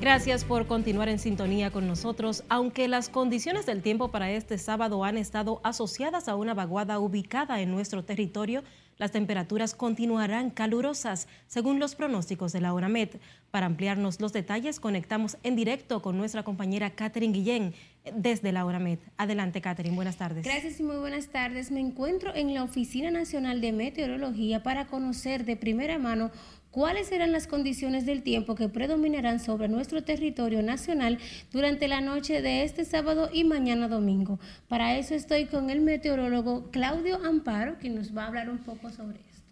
Gracias 0.00 0.44
por 0.44 0.68
continuar 0.68 1.08
en 1.08 1.18
sintonía 1.18 1.72
con 1.72 1.88
nosotros. 1.88 2.44
Aunque 2.48 2.86
las 2.86 3.08
condiciones 3.08 3.66
del 3.66 3.82
tiempo 3.82 4.12
para 4.12 4.30
este 4.30 4.56
sábado 4.56 5.02
han 5.02 5.18
estado 5.18 5.60
asociadas 5.64 6.28
a 6.28 6.36
una 6.36 6.54
vaguada 6.54 7.00
ubicada 7.00 7.60
en 7.60 7.72
nuestro 7.72 8.04
territorio, 8.04 8.62
las 8.96 9.10
temperaturas 9.10 9.74
continuarán 9.74 10.50
calurosas, 10.50 11.26
según 11.48 11.80
los 11.80 11.96
pronósticos 11.96 12.52
de 12.52 12.60
la 12.60 12.74
ONAMED. 12.74 13.16
Para 13.50 13.66
ampliarnos 13.66 14.20
los 14.20 14.32
detalles, 14.32 14.78
conectamos 14.78 15.36
en 15.42 15.56
directo 15.56 16.00
con 16.00 16.16
nuestra 16.16 16.44
compañera 16.44 16.90
Catherine 16.90 17.32
Guillén 17.32 17.74
desde 18.14 18.52
la 18.52 18.64
ONAMED. 18.64 18.98
Adelante, 19.16 19.60
Catherine. 19.60 19.94
Buenas 19.94 20.16
tardes. 20.16 20.44
Gracias 20.44 20.80
y 20.80 20.82
muy 20.82 20.96
buenas 20.96 21.28
tardes. 21.28 21.70
Me 21.70 21.80
encuentro 21.80 22.34
en 22.34 22.54
la 22.54 22.62
Oficina 22.62 23.10
Nacional 23.10 23.60
de 23.60 23.72
Meteorología 23.72 24.62
para 24.62 24.86
conocer 24.86 25.44
de 25.44 25.56
primera 25.56 25.98
mano 25.98 26.30
cuáles 26.70 27.08
serán 27.08 27.32
las 27.32 27.46
condiciones 27.46 28.06
del 28.06 28.22
tiempo 28.22 28.54
que 28.54 28.68
predominarán 28.68 29.40
sobre 29.40 29.68
nuestro 29.68 30.04
territorio 30.04 30.62
nacional 30.62 31.18
durante 31.52 31.88
la 31.88 32.00
noche 32.00 32.42
de 32.42 32.64
este 32.64 32.84
sábado 32.84 33.30
y 33.32 33.44
mañana 33.44 33.88
domingo. 33.88 34.38
Para 34.68 34.96
eso 34.96 35.14
estoy 35.14 35.46
con 35.46 35.70
el 35.70 35.80
meteorólogo 35.80 36.70
Claudio 36.70 37.24
Amparo, 37.24 37.78
que 37.78 37.90
nos 37.90 38.16
va 38.16 38.24
a 38.24 38.26
hablar 38.28 38.50
un 38.50 38.58
poco 38.58 38.90
sobre 38.90 39.18
esto. 39.18 39.42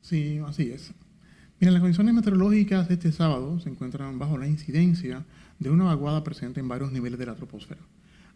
Sí, 0.00 0.40
así 0.46 0.70
es. 0.70 0.92
Mira, 1.58 1.72
las 1.72 1.80
condiciones 1.80 2.14
meteorológicas 2.14 2.88
de 2.88 2.94
este 2.94 3.12
sábado 3.12 3.58
se 3.60 3.70
encuentran 3.70 4.18
bajo 4.18 4.36
la 4.36 4.46
incidencia 4.46 5.24
de 5.58 5.70
una 5.70 5.84
vaguada 5.84 6.22
presente 6.22 6.60
en 6.60 6.68
varios 6.68 6.92
niveles 6.92 7.18
de 7.18 7.26
la 7.26 7.34
troposfera. 7.34 7.80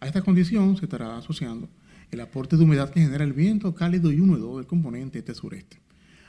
A 0.00 0.06
esta 0.06 0.22
condición 0.22 0.76
se 0.76 0.86
estará 0.86 1.18
asociando 1.18 1.68
el 2.10 2.20
aporte 2.20 2.56
de 2.56 2.64
humedad 2.64 2.90
que 2.90 3.00
genera 3.00 3.22
el 3.22 3.34
viento 3.34 3.74
cálido 3.74 4.10
y 4.10 4.20
húmedo 4.20 4.56
del 4.56 4.66
componente 4.66 5.18
este-sureste. 5.18 5.78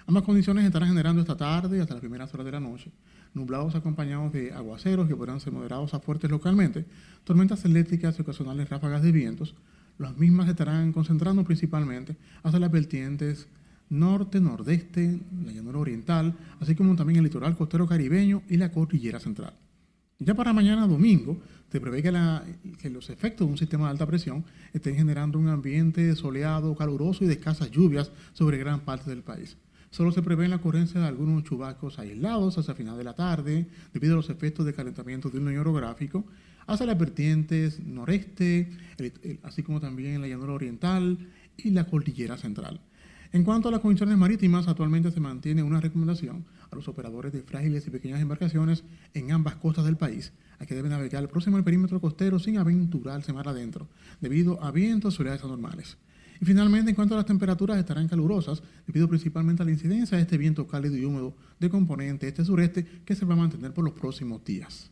Ambas 0.06 0.24
condiciones 0.24 0.66
estarán 0.66 0.90
generando 0.90 1.22
esta 1.22 1.38
tarde 1.38 1.80
hasta 1.80 1.94
las 1.94 2.02
primeras 2.02 2.34
horas 2.34 2.46
de 2.46 2.52
la 2.52 2.60
noche 2.60 2.92
nublados 3.34 3.76
acompañados 3.76 4.34
de 4.34 4.52
aguaceros 4.52 5.08
que 5.08 5.16
podrán 5.16 5.40
ser 5.40 5.54
moderados 5.54 5.94
a 5.94 6.00
fuertes 6.00 6.30
localmente, 6.30 6.86
tormentas 7.24 7.64
eléctricas 7.66 8.18
y 8.18 8.22
ocasionales 8.22 8.70
ráfagas 8.70 9.02
de 9.02 9.12
vientos. 9.12 9.56
Las 9.98 10.18
mismas 10.18 10.50
estarán 10.50 10.92
concentrando 10.92 11.44
principalmente 11.44 12.18
hacia 12.44 12.60
las 12.60 12.72
vertientes 12.72 13.48
norte, 13.90 14.40
nordeste, 14.40 15.20
la 15.46 15.52
llanura 15.52 15.80
oriental, 15.80 16.34
así 16.60 16.76
como 16.76 16.96
también 16.96 17.18
el 17.18 17.26
litoral 17.26 17.58
costero 17.58 17.88
caribeño 17.88 18.42
y 18.50 18.58
la 18.58 18.72
cordillera 18.72 19.20
central. 19.20 19.54
Ya 20.24 20.36
para 20.36 20.54
mañana 20.54 20.86
domingo, 20.86 21.42
se 21.72 21.82
prevé 21.82 22.04
que, 22.04 22.90
los 22.92 23.10
efectos 23.10 23.48
de 23.48 23.54
un 23.54 23.58
sistema 23.58 23.86
de 23.86 23.92
alta 23.92 24.06
presión 24.06 24.46
estén 24.72 24.96
generando 24.96 25.40
un 25.40 25.48
ambiente 25.48 26.16
soleado, 26.16 26.76
caluroso 26.76 27.24
y 27.24 27.28
de 27.28 27.34
escasas 27.34 27.72
lluvias 27.72 28.12
sobre 28.34 28.60
gran 28.60 28.82
parte 28.82 29.10
del 29.10 29.24
país. 29.24 29.58
Solo 29.90 30.12
se 30.12 30.22
prevé 30.22 30.48
la 30.48 30.58
ocurrencia 30.58 31.02
de 31.02 31.08
algunos 31.08 31.44
chubascos 31.44 31.98
aislados 31.98 32.56
hacia 32.60 32.76
final 32.76 33.00
de 33.00 33.04
la 33.04 33.16
tarde, 33.16 33.66
debido 33.94 34.14
a 34.14 34.18
los 34.18 34.30
efectos 34.30 34.64
de 34.64 34.76
calentamiento 34.76 35.32
de 35.32 35.40
un 35.40 35.46
medio 35.46 35.62
orográfico, 35.62 36.24
hacia 36.68 36.86
las 36.86 37.00
vertientes 37.00 37.80
noreste, 37.80 38.70
así 39.42 39.64
como 39.64 39.80
también 39.80 40.22
la 40.22 40.28
llanura 40.28 40.54
oriental 40.54 41.18
y 41.58 41.72
la 41.72 41.86
cordillera 41.86 42.38
central. 42.38 42.80
En 43.34 43.44
cuanto 43.44 43.70
a 43.70 43.72
las 43.72 43.82
condiciones 43.82 44.20
marítimas, 44.20 44.68
actualmente 44.68 45.10
se 45.10 45.20
mantiene 45.20 45.64
una 45.64 45.82
recomendación 45.82 46.46
a 46.72 46.76
los 46.76 46.88
operadores 46.88 47.34
de 47.34 47.44
frágiles 47.44 47.86
y 47.86 47.92
pequeñas 47.92 48.22
embarcaciones 48.22 48.84
en 49.14 49.32
ambas 49.32 49.56
costas 49.56 49.86
del 49.86 49.98
país 49.98 50.32
a 50.60 50.66
que 50.66 50.76
deben 50.76 50.92
navegar 50.92 51.28
próximo 51.28 51.58
al 51.58 51.64
perímetro 51.64 52.00
costero 52.00 52.40
sin 52.40 52.58
aventurarse 52.58 53.34
mar 53.34 53.48
adentro, 53.48 53.88
debido 54.22 54.64
a 54.64 54.72
vientos 54.72 55.20
y 55.20 55.28
anormales. 55.28 55.98
Y 56.40 56.46
finalmente, 56.46 56.90
en 56.90 56.96
cuanto 56.96 57.14
a 57.14 57.18
las 57.18 57.26
temperaturas, 57.26 57.78
estarán 57.78 58.08
calurosas 58.08 58.64
debido 58.88 59.08
principalmente 59.08 59.62
a 59.62 59.66
la 59.66 59.72
incidencia 59.72 60.18
de 60.18 60.24
este 60.24 60.38
viento 60.38 60.68
cálido 60.68 60.96
y 60.96 61.06
húmedo 61.06 61.36
de 61.60 61.70
componente 61.70 62.28
este-sureste 62.28 62.86
que 63.06 63.16
se 63.16 63.26
va 63.26 63.34
a 63.34 63.38
mantener 63.38 63.74
por 63.74 63.84
los 63.84 63.94
próximos 63.94 64.44
días. 64.44 64.90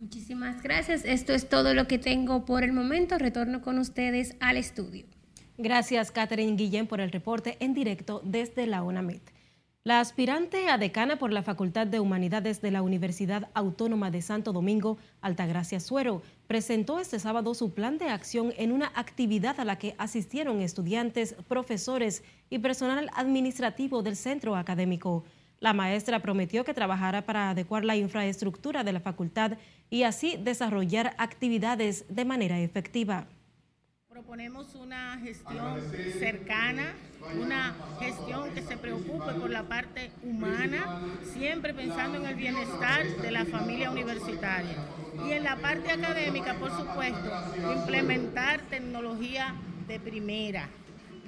Muchísimas 0.00 0.62
gracias. 0.62 1.02
Esto 1.04 1.32
es 1.32 1.48
todo 1.48 1.72
lo 1.74 1.86
que 1.86 1.98
tengo 1.98 2.44
por 2.44 2.64
el 2.64 2.72
momento. 2.72 3.16
Retorno 3.18 3.62
con 3.62 3.78
ustedes 3.78 4.34
al 4.40 4.56
estudio. 4.56 5.06
Gracias, 5.56 6.10
Catherine 6.10 6.56
Guillén, 6.56 6.86
por 6.86 7.00
el 7.00 7.12
reporte 7.12 7.56
en 7.60 7.74
directo 7.74 8.22
desde 8.24 8.66
la 8.66 8.82
UNAMIT. 8.82 9.22
La 9.82 10.00
aspirante 10.00 10.68
a 10.68 10.76
decana 10.76 11.16
por 11.16 11.32
la 11.32 11.42
Facultad 11.42 11.86
de 11.86 12.00
Humanidades 12.00 12.60
de 12.60 12.70
la 12.70 12.82
Universidad 12.82 13.48
Autónoma 13.54 14.10
de 14.10 14.20
Santo 14.20 14.52
Domingo, 14.52 14.98
Altagracia 15.22 15.80
Suero, 15.80 16.20
presentó 16.46 16.98
este 16.98 17.18
sábado 17.18 17.54
su 17.54 17.72
plan 17.72 17.96
de 17.96 18.10
acción 18.10 18.52
en 18.58 18.72
una 18.72 18.92
actividad 18.94 19.58
a 19.58 19.64
la 19.64 19.78
que 19.78 19.94
asistieron 19.96 20.60
estudiantes, 20.60 21.34
profesores 21.48 22.22
y 22.50 22.58
personal 22.58 23.08
administrativo 23.14 24.02
del 24.02 24.16
centro 24.16 24.54
académico. 24.54 25.24
La 25.60 25.72
maestra 25.72 26.20
prometió 26.20 26.62
que 26.62 26.74
trabajará 26.74 27.24
para 27.24 27.48
adecuar 27.48 27.86
la 27.86 27.96
infraestructura 27.96 28.84
de 28.84 28.92
la 28.92 29.00
facultad 29.00 29.52
y 29.88 30.02
así 30.02 30.36
desarrollar 30.36 31.14
actividades 31.16 32.04
de 32.10 32.26
manera 32.26 32.60
efectiva. 32.60 33.28
Proponemos 34.20 34.74
una 34.74 35.18
gestión 35.24 35.80
cercana, 36.18 36.92
una 37.40 37.74
gestión 38.00 38.50
que 38.52 38.60
se 38.60 38.76
preocupe 38.76 39.32
por 39.32 39.48
la 39.48 39.62
parte 39.62 40.10
humana, 40.22 41.00
siempre 41.32 41.72
pensando 41.72 42.18
en 42.18 42.26
el 42.26 42.34
bienestar 42.34 43.06
de 43.06 43.30
la 43.30 43.46
familia 43.46 43.90
universitaria. 43.90 44.76
Y 45.26 45.32
en 45.32 45.42
la 45.42 45.56
parte 45.56 45.90
académica, 45.90 46.52
por 46.58 46.70
supuesto, 46.70 47.32
implementar 47.72 48.60
tecnología 48.68 49.54
de 49.88 49.98
primera, 49.98 50.68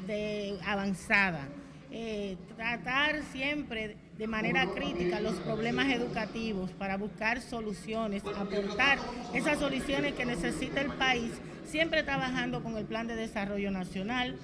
de 0.07 0.59
avanzada. 0.67 1.49
Eh, 1.91 2.37
tratar 2.57 3.23
siempre 3.33 3.97
de 4.19 4.27
manera 4.27 4.67
crítica 4.67 5.19
los 5.19 5.37
problemas 5.37 5.91
educativos 5.91 6.71
para 6.73 6.99
buscar 6.99 7.41
soluciones, 7.41 8.23
aportar 8.37 8.99
esas 9.33 9.59
soluciones 9.59 10.13
que 10.13 10.27
necesita 10.27 10.83
el 10.83 10.93
país 10.93 11.33
siempre 11.67 12.03
trabajando 12.03 12.63
con 12.63 12.77
el 12.77 12.85
Plan 12.85 13.07
de 13.07 13.17
Desarrollo 13.17 13.71
Nacional. 13.71 14.39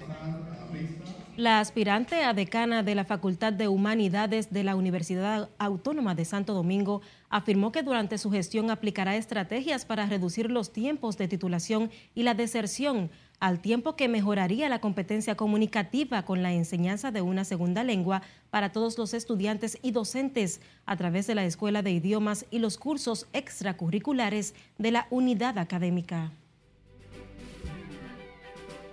La 1.37 1.61
aspirante 1.61 2.23
a 2.25 2.33
decana 2.33 2.83
de 2.83 2.95
la 2.95 3.05
Facultad 3.05 3.53
de 3.53 3.69
Humanidades 3.69 4.51
de 4.51 4.65
la 4.65 4.75
Universidad 4.75 5.49
Autónoma 5.57 6.13
de 6.13 6.25
Santo 6.25 6.53
Domingo 6.53 7.01
afirmó 7.29 7.71
que 7.71 7.81
durante 7.81 8.17
su 8.17 8.29
gestión 8.29 8.69
aplicará 8.69 9.15
estrategias 9.15 9.85
para 9.85 10.05
reducir 10.05 10.51
los 10.51 10.73
tiempos 10.73 11.17
de 11.17 11.29
titulación 11.29 11.91
y 12.13 12.23
la 12.23 12.33
deserción, 12.33 13.09
al 13.39 13.61
tiempo 13.61 13.95
que 13.95 14.09
mejoraría 14.09 14.67
la 14.67 14.81
competencia 14.81 15.35
comunicativa 15.35 16.23
con 16.23 16.43
la 16.43 16.51
enseñanza 16.51 17.11
de 17.11 17.21
una 17.21 17.45
segunda 17.45 17.85
lengua 17.85 18.21
para 18.49 18.73
todos 18.73 18.97
los 18.97 19.13
estudiantes 19.13 19.77
y 19.81 19.91
docentes 19.91 20.59
a 20.85 20.97
través 20.97 21.25
de 21.25 21.35
la 21.35 21.45
Escuela 21.45 21.81
de 21.81 21.91
Idiomas 21.91 22.45
y 22.51 22.59
los 22.59 22.77
cursos 22.77 23.27
extracurriculares 23.31 24.55
de 24.77 24.91
la 24.91 25.07
unidad 25.09 25.57
académica. 25.57 26.33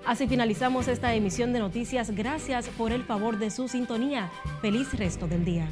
Así 0.07 0.29
finalizamos 0.29 0.87
esta 0.87 1.13
emisión 1.15 1.53
de 1.53 1.59
noticias. 1.59 2.13
Gracias 2.13 2.69
por 2.69 2.93
el 2.93 3.03
favor 3.03 3.39
de 3.39 3.51
su 3.51 3.67
sintonía. 3.67 4.31
Feliz 4.63 4.97
resto 4.97 5.27
del 5.27 5.45
día. 5.45 5.69